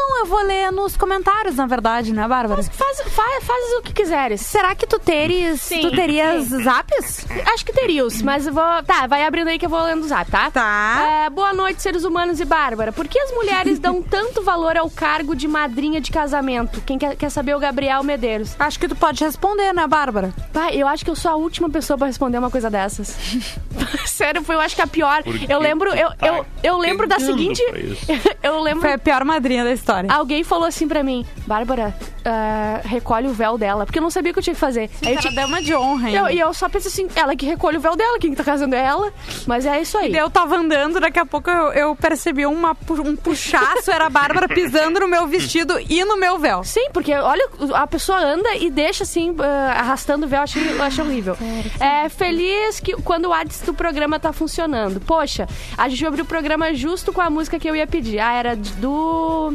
[0.08, 2.62] Não, eu vou ler nos comentários, na verdade, né, Bárbara?
[2.62, 4.40] Faz, faz, faz o que quiseres.
[4.40, 5.82] Será que tu teres, Sim.
[5.82, 7.26] tu terias zaps?
[7.52, 8.64] Acho que terias, mas eu vou.
[8.84, 10.50] Tá, vai abrindo aí que eu vou lendo o zap, tá?
[10.50, 11.24] Tá.
[11.26, 12.90] É, boa noite, seres humanos e Bárbara.
[12.90, 16.80] Por que as mulheres dão tanto valor ao cargo de madrinha de casamento?
[16.80, 18.56] Quem quer, quer saber é o Gabriel Medeiros.
[18.58, 20.32] Acho que tu pode responder, né, Bárbara?
[20.54, 23.14] Pai, eu acho que eu sou a última pessoa pra responder uma coisa dessas.
[24.06, 25.22] Sério, foi, eu acho que a pior.
[25.48, 27.62] Eu lembro, eu, tá eu, eu lembro da seguinte.
[28.42, 28.80] eu lembro.
[28.80, 29.97] Foi a pior madrinha da história.
[30.08, 31.94] Alguém falou assim pra mim, Bárbara,
[32.24, 34.90] ah, recolhe o véu dela, porque eu não sabia o que eu tinha que fazer.
[35.04, 36.16] Aí eu dama de honra, hein?
[36.16, 38.74] eu- e eu só pensei assim, ela que recolhe o véu dela, quem tá casando
[38.74, 39.12] é ela.
[39.46, 40.14] Mas é isso aí.
[40.14, 44.46] Eu tava andando, daqui a pouco eu, eu percebi uma, um puxaço, era a Bárbara
[44.48, 46.62] pisando no meu vestido e no meu véu.
[46.64, 50.70] Sim, porque olha, a pessoa anda e deixa assim, ah, arrastando o véu, eu achei,
[50.70, 51.36] eu achei horrível.
[51.80, 55.00] É feliz que quando o WhatsApp do programa tá funcionando.
[55.00, 58.18] Poxa, a gente abriu o programa justo com a música que eu ia pedir.
[58.18, 59.54] Ah, era do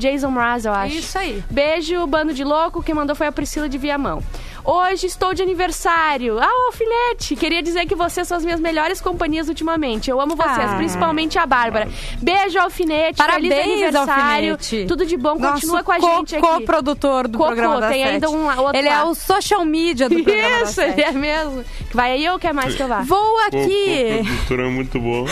[0.00, 0.96] Jason Mraz, eu acho.
[0.96, 1.44] Isso aí.
[1.50, 2.82] Beijo, bando de louco.
[2.82, 4.22] Quem mandou foi a Priscila de Viamão.
[4.62, 6.38] Hoje estou de aniversário.
[6.38, 7.34] Ah, alfinete!
[7.34, 10.10] Queria dizer que vocês são as minhas melhores companhias ultimamente.
[10.10, 10.74] Eu amo vocês, Ah.
[10.76, 11.88] principalmente a Bárbara.
[12.20, 13.16] Beijo, alfinete.
[13.16, 14.52] Feliz Parabéns, aniversário.
[14.52, 14.84] Alfinete.
[14.86, 15.38] Tudo de bom.
[15.38, 16.46] Continua Nosso com a co- gente aqui.
[16.46, 18.12] Co-produtor do Cocô, programa da tem Sete.
[18.14, 21.64] ainda um outro Ele é o social media do programa da Isso, ele é mesmo.
[21.92, 23.00] Vai aí ou quer mais que eu vá?
[23.00, 24.18] Vou aqui.
[24.18, 25.26] pô, produtora é muito boa.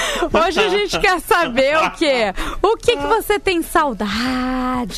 [0.47, 2.33] Hoje a gente quer saber o quê?
[2.63, 4.11] O que, que você tem saudade?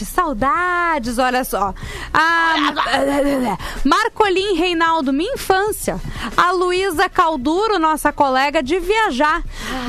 [0.05, 1.75] Saudades, olha só.
[2.13, 2.55] A
[3.85, 6.01] Marcolim Reinaldo, minha infância.
[6.37, 9.43] A Luísa Calduro, nossa colega, de viajar.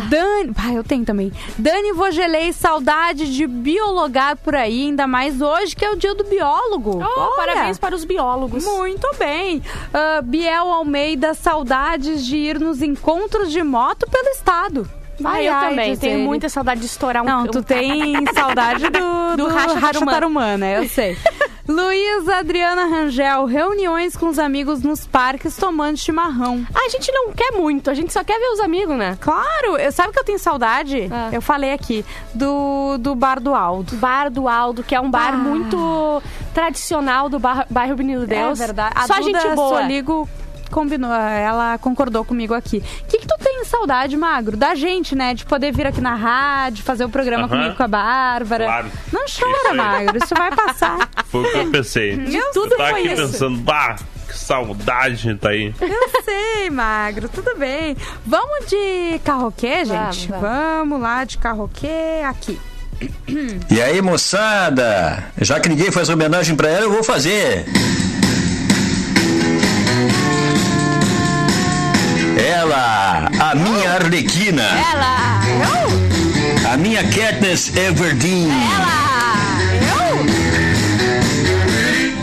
[0.10, 0.54] Dani.
[0.58, 1.32] Ah, eu tenho também.
[1.58, 6.24] Dani Vogelei, saudade de biologar por aí, ainda mais hoje que é o dia do
[6.24, 7.02] biólogo.
[7.04, 8.64] Oh, parabéns para os biólogos.
[8.64, 9.62] Muito bem.
[9.94, 15.01] Ah, Biel Almeida, saudades de ir nos encontros de moto pelo estado.
[15.26, 15.96] Ah, Ai, eu também.
[15.98, 16.24] Tenho ele.
[16.24, 17.26] muita saudade de estourar um...
[17.26, 20.78] Não, tu um- tem saudade do, do, Do Racha né?
[20.80, 21.18] Eu sei.
[21.68, 26.66] Luísa Adriana Rangel, reuniões com os amigos nos parques tomando chimarrão.
[26.76, 29.18] A gente não quer muito, a gente só quer ver os amigos, né?
[29.22, 31.08] Claro, eu, sabe que eu tenho saudade?
[31.12, 31.30] Ah.
[31.32, 32.04] Eu falei aqui,
[32.34, 33.96] do, do bar do Aldo.
[33.98, 35.38] Bar do Aldo, que é um bar Ah.
[35.38, 36.22] muito
[36.54, 38.60] tradicional do bar- bairro Menino Deus.
[38.60, 38.94] É verdade.
[38.98, 39.82] A Só Duda gente boa.
[39.82, 40.28] Soligo
[40.72, 42.78] combinou, ela concordou comigo aqui.
[42.78, 44.58] O que, que tu tem saudade, Magro?
[44.58, 45.34] Da gente, né?
[45.34, 48.66] De poder vir aqui na rádio, fazer o programa comigo com a Bárbara.
[48.66, 48.88] Claro.
[49.12, 49.78] Não Isso chora, aí.
[49.78, 50.18] Magro.
[50.18, 51.10] Isso vai passar.
[51.30, 52.16] Foi o que eu pensei.
[52.16, 53.32] Meu, Eu tudo tava foi aqui isso.
[53.32, 53.96] pensando, bah,
[54.28, 55.74] que saudade tá aí.
[55.80, 57.30] Eu sei, Magro.
[57.30, 57.96] Tudo bem.
[58.26, 60.28] Vamos de carroquê, gente?
[60.28, 62.60] Vamos, Vamos lá de carroquê aqui.
[63.70, 65.24] E aí, moçada?
[65.40, 67.66] Já que ninguém faz homenagem pra ela, eu vou fazer.
[74.02, 74.64] Arlequina.
[74.64, 75.42] Ela!
[76.64, 76.72] Eu?
[76.72, 78.50] A minha Katniss Everdeen.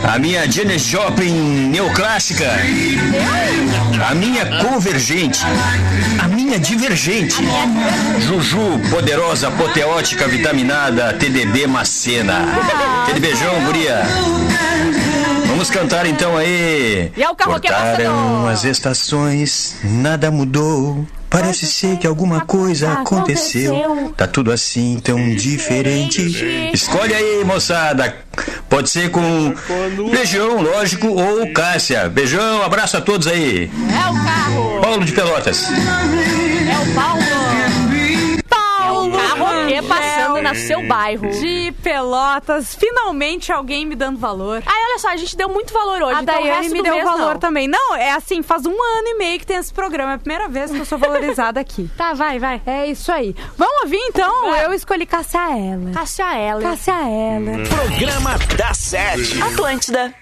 [0.02, 2.50] A minha Janis Joplin neoclássica.
[4.08, 5.40] A minha convergente.
[6.18, 7.36] A minha divergente.
[8.20, 12.46] Juju, poderosa, apoteótica, vitaminada, TDB Macena.
[13.02, 14.02] Aquele beijão, guria.
[15.46, 17.12] Vamos cantar então aí.
[17.16, 18.48] E é o carroquê Cortaram passando.
[18.48, 21.06] as estações, nada mudou.
[21.30, 24.12] Parece ser que alguma coisa aconteceu.
[24.16, 26.70] Tá tudo assim tão diferente.
[26.72, 28.16] Escolhe aí, moçada.
[28.68, 29.54] Pode ser com
[30.10, 32.08] Beijão, lógico, ou Cássia.
[32.08, 33.70] Beijão, abraço a todos aí.
[33.70, 34.80] É o carro.
[34.80, 35.64] Paulo de Pelotas.
[35.64, 37.22] É o Paulo.
[38.48, 39.12] Paulo!
[39.12, 40.17] Carroquê passando
[40.55, 41.28] seu bairro.
[41.30, 42.74] De Pelotas.
[42.74, 44.62] Finalmente alguém me dando valor.
[44.66, 46.14] Ai, olha só, a gente deu muito valor hoje.
[46.18, 47.40] A então o Daiane resto me deu mês, valor não.
[47.40, 47.68] também.
[47.68, 50.12] Não, é assim, faz um ano e meio que tem esse programa.
[50.12, 51.88] É a primeira vez que eu sou valorizada aqui.
[51.99, 52.62] Tá, vai, vai.
[52.64, 53.34] É isso aí.
[53.57, 54.55] Vamos ouvir então?
[54.57, 55.90] Eu escolhi Cássia Ela.
[55.92, 56.62] Cássia Eller.
[56.62, 57.68] Cássia Ela.
[57.68, 59.42] Programa da Sete.
[59.42, 60.14] Atlântida.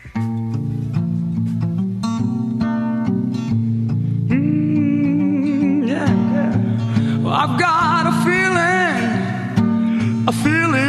[7.22, 7.95] Well, I've got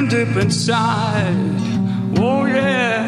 [0.10, 1.36] feeling deep inside.
[2.18, 3.08] Oh yeah,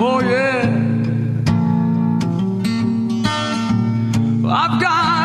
[0.00, 0.78] oh yeah.
[4.44, 5.21] I've got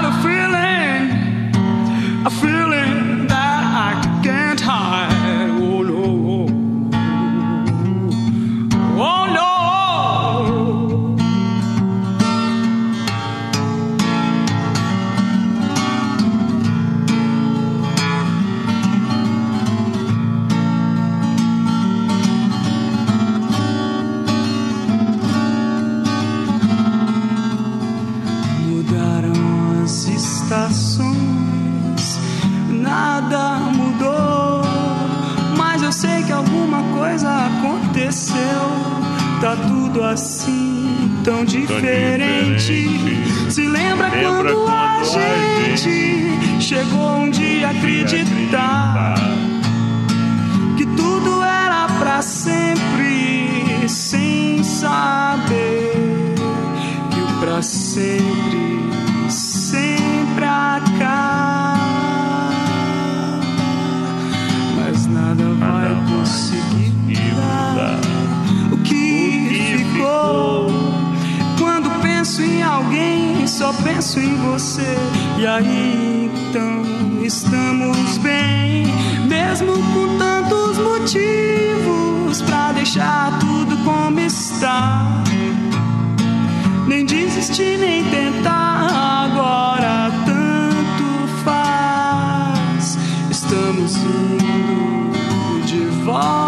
[94.17, 96.46] Indo de volta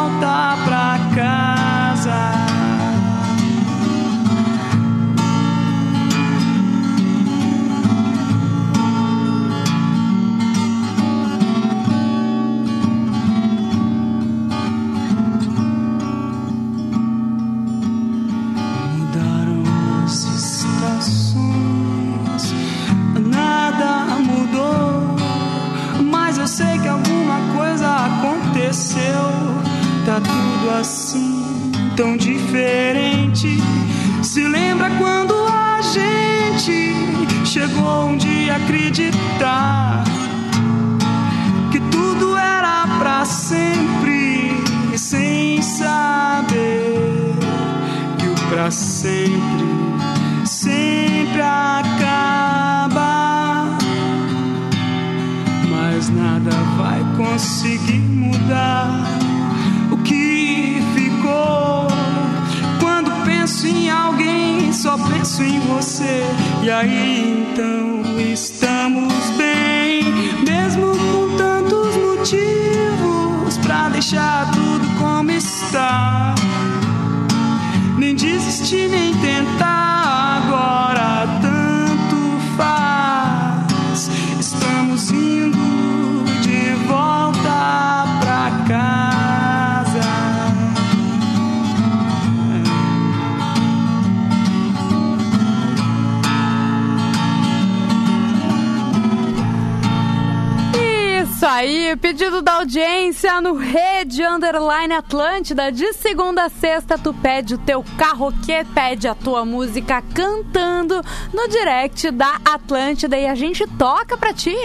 [101.59, 105.69] aí, pedido da audiência no Rede Underline Atlântida.
[105.69, 111.01] De segunda a sexta, tu pede o teu karaokê, pede a tua música cantando
[111.33, 114.55] no direct da Atlântida e a gente toca pra ti.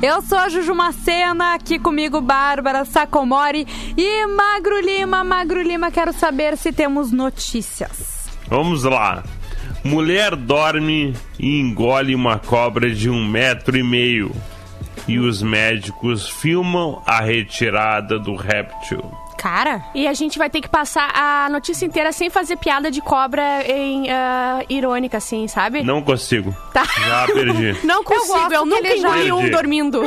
[0.00, 5.22] Eu sou a Juju Macena, aqui comigo Bárbara Sacomori e Magro Lima.
[5.22, 8.26] Magro Lima, quero saber se temos notícias.
[8.48, 9.22] Vamos lá.
[9.84, 14.34] Mulher dorme e engole uma cobra de um metro e meio.
[15.08, 19.02] E os médicos filmam a retirada do réptil.
[19.38, 23.00] Cara, E a gente vai ter que passar a notícia inteira sem fazer piada de
[23.00, 25.84] cobra em ah, irônica, assim, sabe?
[25.84, 26.54] Não consigo.
[26.74, 26.84] Tá.
[26.84, 27.78] Já perdi.
[27.86, 30.02] Não consigo, eu, que nunca engoli um dormindo.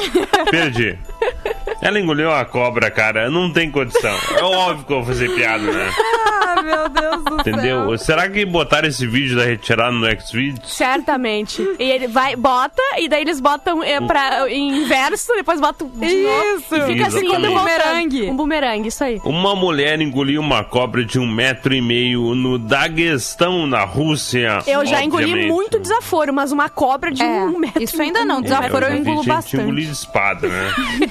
[0.52, 1.00] Perdi.
[1.82, 3.30] Ela engoliu a cobra, cara.
[3.30, 4.16] Não tem condição.
[4.38, 5.90] É óbvio que eu vou fazer piada, né?
[6.28, 7.98] ah, meu Deus do Entendeu?
[7.98, 10.72] Será que botaram esse vídeo da retirada no Xvideos?
[10.72, 11.62] Certamente.
[11.80, 16.16] E ele vai, bota, e daí eles botam é, pra, em inverso, depois botam de
[16.24, 16.44] novo.
[16.58, 16.76] Isso.
[16.76, 17.28] E fica assim, Exatamente.
[17.28, 17.58] Um voltando.
[17.60, 18.24] bumerangue.
[18.30, 19.20] Um bumerangue, isso aí.
[19.24, 24.60] Uma mulher engoliu uma cobra de um metro e meio no Daguestão, na Rússia.
[24.68, 25.52] Eu já engoli obviamente.
[25.52, 27.82] muito desaforo, mas uma cobra de É, um metro.
[27.82, 29.64] isso ainda não, um desaforo É, eu já vi engulo gente bastante.
[29.64, 30.72] engolir espada, né?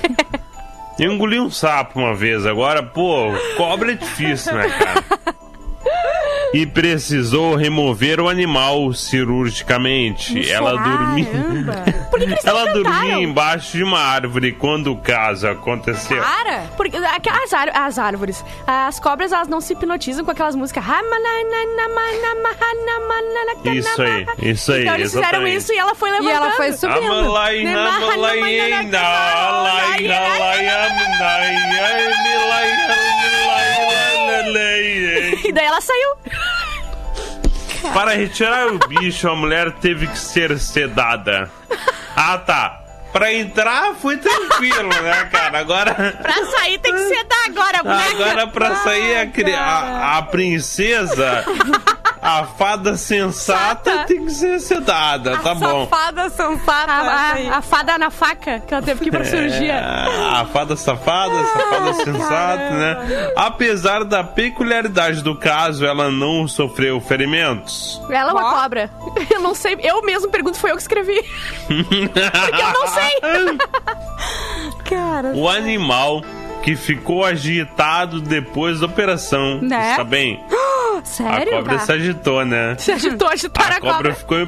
[0.99, 5.05] Eu engoli um sapo uma vez, agora, pô, cobra é difícil, né, cara?
[6.53, 10.51] E precisou remover o animal cirurgicamente.
[10.51, 11.29] Ela dormia.
[12.45, 16.21] Ela dormia embaixo de uma árvore quando o caso aconteceu.
[16.21, 20.85] Cara, Porque ár- as árvores, as cobras, elas não se hipnotizam com aquelas músicas.
[23.79, 25.57] Isso aí, isso aí, Então eles fizeram exatamente.
[25.57, 26.37] isso e ela foi e levantando.
[26.37, 27.01] ela foi subindo.
[35.51, 36.11] E daí ela saiu.
[37.93, 41.51] Para retirar o bicho, a mulher teve que ser sedada.
[42.15, 42.77] Ah, tá.
[43.13, 45.59] Pra entrar foi tranquilo, né, cara?
[45.59, 45.93] Agora,
[46.23, 48.11] Pra sair tem que sedar agora, boneca.
[48.13, 51.45] agora pra sair a, a, a princesa,
[52.23, 54.05] A fada sensata Sata.
[54.07, 55.89] tem que ser sedada, tá bom.
[55.89, 56.93] Safada sensata.
[56.93, 59.73] A, a, a fada na faca, que ela teve que ir pra cirurgia.
[59.73, 63.33] É, a fada safada, a safada sensata, né?
[63.37, 68.01] Apesar da peculiaridade do caso, ela não sofreu ferimentos.
[68.11, 68.61] Ela é uma Ó.
[68.61, 68.91] cobra.
[69.31, 69.79] Eu não sei.
[69.83, 71.23] Eu mesmo pergunto, foi eu que escrevi.
[71.67, 73.21] Porque eu não sei.
[74.85, 75.29] Cara.
[75.35, 76.23] O animal
[76.63, 79.61] que ficou agitado depois da operação.
[79.63, 79.93] Né?
[79.93, 80.43] Está bem?
[81.05, 81.55] Sério?
[81.55, 81.85] a cobra Tá.
[81.87, 82.77] se agitou, né?
[82.79, 84.15] Se agitou, agitaram A a cobra cobra.
[84.15, 84.39] ficou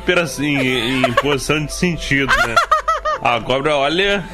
[0.40, 2.54] em, em- em posição de sentido, né?
[3.24, 4.24] A cobra, olha,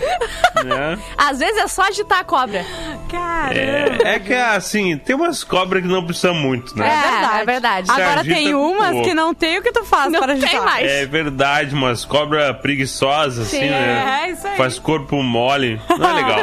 [0.64, 0.98] né?
[1.16, 2.64] Às vezes é só agitar a cobra.
[3.10, 3.54] Caramba.
[3.54, 6.86] É, é que assim, tem umas cobras que não precisam muito, né?
[6.88, 7.86] É verdade, é verdade.
[7.86, 9.06] Se Agora agita tem umas pouco.
[9.08, 10.64] que não tem o que tu faz Não para tem agitar.
[10.64, 10.90] mais.
[10.90, 14.22] É verdade, umas cobras preguiçosas, assim, Sim, né?
[14.24, 14.56] é isso aí.
[14.56, 15.78] Faz corpo mole.
[15.98, 16.38] Não é legal.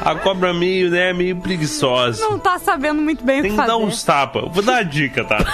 [0.00, 2.22] A cobra meio, né, meio preguiçosa.
[2.22, 3.84] Não tá sabendo muito bem Tem o que que dar fazer.
[3.84, 4.44] uns tapas.
[4.52, 5.38] Vou dar a dica, tá?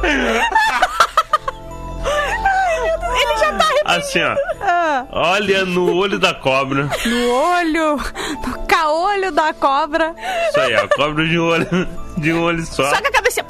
[4.00, 4.36] Assim, ó.
[4.60, 6.88] Ah, Olha no olho da cobra.
[7.06, 10.14] no olho, no caolho da cobra.
[10.48, 11.88] Isso aí, a cobra de um olho,
[12.18, 12.84] de um olho só.
[12.90, 13.44] Só com a cabeça.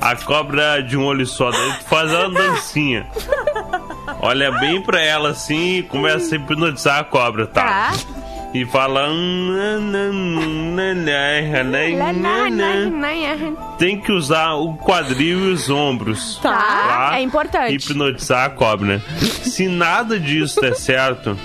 [0.00, 1.50] A cobra de um olho só.
[1.50, 3.06] Daí tu faz uma dancinha.
[4.20, 7.92] Olha bem pra ela assim e começa a hipnotizar a cobra, tá?
[7.92, 7.92] Tá.
[8.54, 9.08] E fala.
[13.78, 16.38] Tem que usar o quadril e os ombros.
[16.42, 17.74] Tá, é importante.
[17.74, 19.00] Hipnotizar a cobra.
[19.18, 21.36] Se nada disso der certo,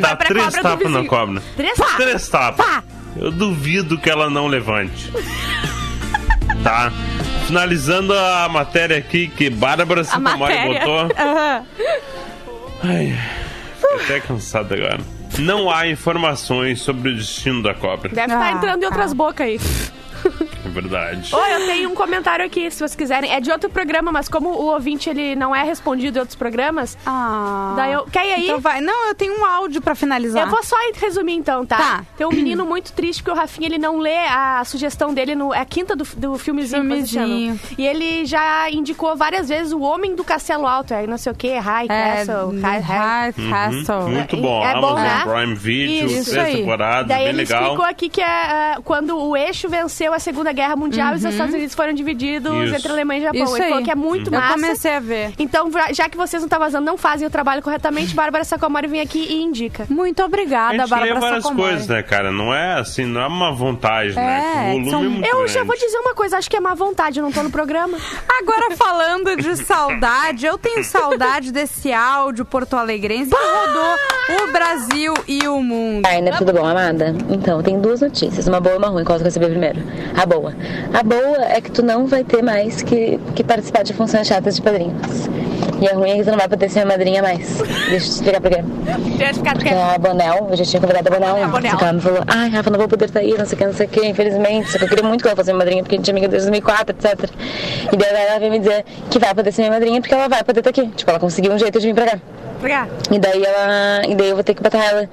[0.00, 1.42] dá Vai pra três tapas na cobra.
[1.56, 1.96] Três tapas.
[1.96, 2.66] Três tapas.
[2.66, 2.82] Pá.
[3.16, 5.12] Eu duvido que ela não levante.
[6.62, 6.90] tá?
[7.46, 10.80] Finalizando a matéria aqui que Bárbara matéria.
[10.80, 10.98] botou.
[11.16, 11.62] Aham.
[12.82, 13.18] Ai,
[13.80, 15.00] fiquei até cansado agora.
[15.38, 18.08] Não há informações sobre o destino da cobra.
[18.08, 19.60] Deve estar Ah, entrando em outras bocas aí.
[20.76, 21.34] É verdade.
[21.34, 23.30] Oi, eu tenho um comentário aqui, se vocês quiserem.
[23.32, 26.98] É de outro programa, mas como o ouvinte ele não é respondido em outros programas,
[27.06, 27.74] Ah.
[27.76, 28.04] daí eu.
[28.06, 28.44] Quer ir aí?
[28.44, 28.80] Então vai.
[28.80, 30.42] Não, eu tenho um áudio pra finalizar.
[30.44, 31.76] Eu vou só resumir então, tá?
[31.76, 32.04] Tá.
[32.16, 35.54] Tem um menino muito triste porque o Rafinha ele não lê a sugestão dele no.
[35.54, 36.82] É a quinta do, do filmezinho.
[36.84, 37.60] vocês Filmezinho.
[37.78, 41.34] E ele já indicou várias vezes o Homem do Castelo Alto, é não sei o
[41.34, 43.34] que, High É, Castle, High, High.
[43.38, 44.08] Uhum, Castle.
[44.08, 44.64] Muito bom.
[44.64, 45.22] É bom, Amazon né?
[45.24, 46.56] Prime Video, Isso três aí.
[46.56, 47.62] temporadas, Daí bem ele legal.
[47.62, 51.24] explicou aqui que é ah, quando o eixo venceu a Segunda Guerra Mundial e os
[51.24, 52.74] Estados Unidos foram divididos Isso.
[52.74, 53.44] entre Alemanha e Japão.
[53.44, 53.68] Isso ele aí.
[53.70, 54.54] falou que é muito Eu massa.
[54.54, 55.32] comecei a ver.
[55.38, 58.86] Então, já- já que vocês não estão vazando, não fazem o trabalho corretamente, Bárbara Sacomori
[58.88, 59.86] vem aqui e indica.
[59.88, 61.68] Muito A obrigada, Bárbara várias Sacomori.
[61.70, 62.30] coisas, né, cara?
[62.32, 64.42] Não é assim, não é uma vontade, né?
[64.54, 65.66] É, O volume são- é muito Eu já grande.
[65.68, 67.96] vou dizer uma coisa, acho que é má vontade, eu não tô no programa.
[68.40, 75.46] Agora falando de saudade, eu tenho saudade desse áudio porto-alegrense que rodou o Brasil e
[75.48, 76.06] o mundo.
[76.06, 76.32] Ai, né?
[76.36, 77.14] Tudo bom, amada?
[77.28, 79.04] Então, tem duas notícias, uma boa e uma ruim.
[79.04, 79.82] Qual você quer saber primeiro?
[80.16, 80.53] A boa.
[80.92, 84.56] A boa é que tu não vai ter mais que, que participar de funções chatas
[84.56, 85.28] de padrinhos.
[85.80, 87.58] E a ruim é que tu não vai poder ser minha madrinha mais.
[87.58, 88.64] Deixa eu te explicar por quê.
[89.54, 91.44] Porque a Bonel, eu já tinha convidado a Bonel.
[91.44, 91.76] A Bonel.
[91.80, 93.86] Ela me falou, ai, Rafa, não vou poder sair, não sei o que, não sei
[93.86, 94.70] o que, infelizmente.
[94.70, 96.28] Só que eu queria muito que ela fosse minha madrinha, porque a gente é amiga
[96.28, 97.30] desde 2004, etc.
[97.92, 100.44] E daí ela veio me dizer que vai poder ser minha madrinha, porque ela vai
[100.44, 100.86] poder estar aqui.
[100.88, 102.18] Tipo, ela conseguiu um jeito de vir pra cá.
[103.10, 104.06] E daí ela.
[104.08, 105.08] E daí eu vou ter que botar ela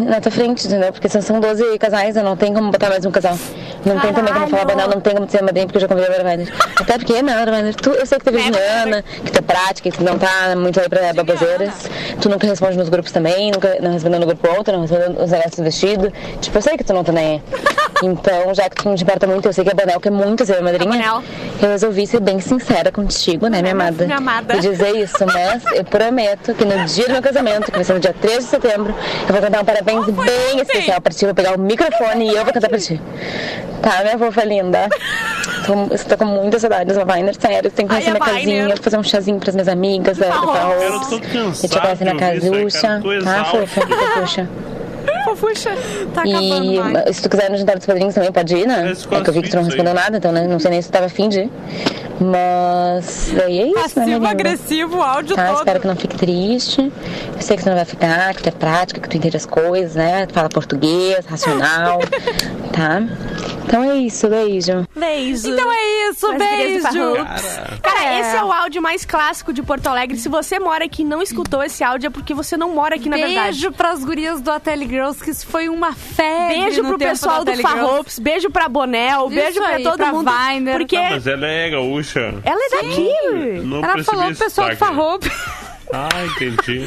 [0.00, 0.92] na tua frente, entendeu?
[0.92, 3.36] Porque são, são 12 casais, eu não tenho como botar mais um casal.
[3.84, 6.14] Não tem também como falar banal, não tem como ser madrinha, porque eu já convidei
[6.14, 6.42] a Lara
[6.80, 9.90] Até porque, não, Lara tu, eu sei que tu é virginiana, que tu é prática,
[9.90, 11.88] que tu não tá muito aí pra baboseiras.
[12.20, 15.30] Tu nunca responde nos grupos também, nunca não respondeu no grupo outro, não respondeu os
[15.30, 16.12] negócios do vestido.
[16.40, 17.42] Tipo, eu sei que tu não tá nem aí.
[18.00, 20.46] Então, já que tu não te importa muito, eu sei que a Banel quer muito
[20.46, 20.88] ser minha madrinha.
[20.88, 21.22] Banel.
[21.60, 24.04] Eu resolvi ser bem sincera contigo, né, minha amada?
[24.04, 24.56] Minha amada.
[24.56, 27.94] E dizer isso, mas eu prometo que no dia do meu casamento, que vai ser
[27.94, 28.94] no dia 3 de setembro,
[29.26, 29.98] eu vou cantar um parabéns bem
[30.62, 31.24] especial pra ti.
[31.24, 33.00] Eu vou pegar o microfone e eu vou cantar pra ti.
[33.82, 34.88] Tá, minha fofa linda?
[35.66, 37.70] Tô, eu tô com muita saudade dessa Weiner, sério.
[37.70, 38.62] Tem que conhecer minha Weiner.
[38.68, 40.52] casinha, fazer um chazinho pras minhas amigas, é, favor.
[40.52, 41.10] pra Eu Rose.
[41.10, 43.80] tô cansado A gente vai conhecer de minha ouvir isso, casucha, tá, fofa?
[43.86, 44.48] Fofuxa.
[45.24, 45.70] Fofuxa.
[46.14, 47.16] Tá acabando E mais.
[47.16, 48.92] se tu quiser no jantar dos padrinhos também pode ir, né?
[48.92, 49.98] É que eu vi que tu não respondeu aí.
[49.98, 50.46] nada, então né?
[50.46, 51.50] não sei nem se tu tava afim de ir.
[52.20, 54.28] Mas daí é isso, né, Passivo linda?
[54.30, 55.58] agressivo, o áudio Tá, todo.
[55.58, 56.92] espero que não fique triste.
[57.34, 59.46] Eu sei que tu não vai ficar, que tu é prática, que tu entende as
[59.46, 60.26] coisas, né?
[60.26, 62.00] Tu fala português, racional,
[62.72, 63.02] tá?
[63.66, 64.86] Então é isso, beijo.
[64.96, 65.48] Beijo.
[65.48, 66.82] Então é isso, Mas beijo.
[66.82, 67.60] farrupes.
[67.82, 68.20] Cara, É.
[68.20, 70.16] esse é o áudio mais clássico de Porto Alegre.
[70.16, 73.08] Se você mora aqui e não escutou esse áudio, é porque você não mora aqui,
[73.10, 73.58] na verdade.
[73.60, 77.10] Beijo pras gurias do Ateli Girls, que isso foi uma febre Beijo no pro tempo
[77.10, 77.54] pessoal do.
[77.58, 80.30] Farropes, beijo pra Bonel, beijo pra aí, todo pra mundo.
[80.30, 80.78] Weiner.
[80.78, 82.07] porque Não, mas ela é gaúcha.
[82.16, 83.60] Ela é daqui.
[83.64, 84.76] Não Ela falou pro pessoal do.
[84.76, 85.30] Farrope.
[85.90, 86.86] Ah, entendi.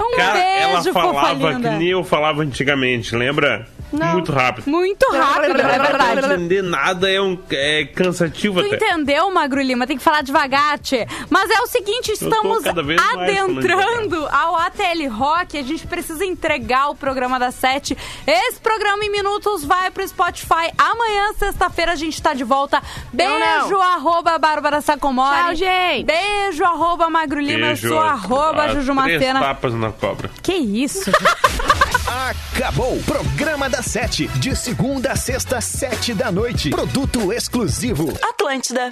[0.00, 3.66] Um Cara, ela beijo, fofa falava que nem eu falava antigamente, lembra?
[3.92, 4.12] Não.
[4.12, 4.68] Muito rápido.
[4.68, 6.26] Muito rápido, é Não verdade.
[6.34, 8.76] entender nada é, um, é cansativo Tu até.
[8.76, 9.86] entendeu, Magro Lima?
[9.86, 11.06] Tem que falar devagar, tchê.
[11.30, 15.56] Mas é o seguinte, estamos adentrando ao ATL Rock.
[15.58, 17.96] A gente precisa entregar o programa das sete.
[18.26, 20.70] Esse programa em minutos vai pro Spotify.
[20.76, 22.82] Amanhã, sexta-feira, a gente tá de volta.
[23.12, 23.82] Beijo, Não, não.
[23.82, 25.38] arroba Bárbara Sacomori.
[25.38, 26.04] Tchau, gente.
[26.04, 27.66] Beijo, arroba Magro Lima.
[27.68, 29.40] Beijo, Eu sou arroba Juju Três Macena.
[29.40, 30.30] tapas na cobra.
[30.42, 31.10] Que isso?
[32.08, 32.98] Acabou!
[33.02, 34.28] Programa da Sete.
[34.38, 36.70] De segunda a sexta, sete da noite.
[36.70, 38.08] Produto exclusivo.
[38.22, 38.88] Atlântida.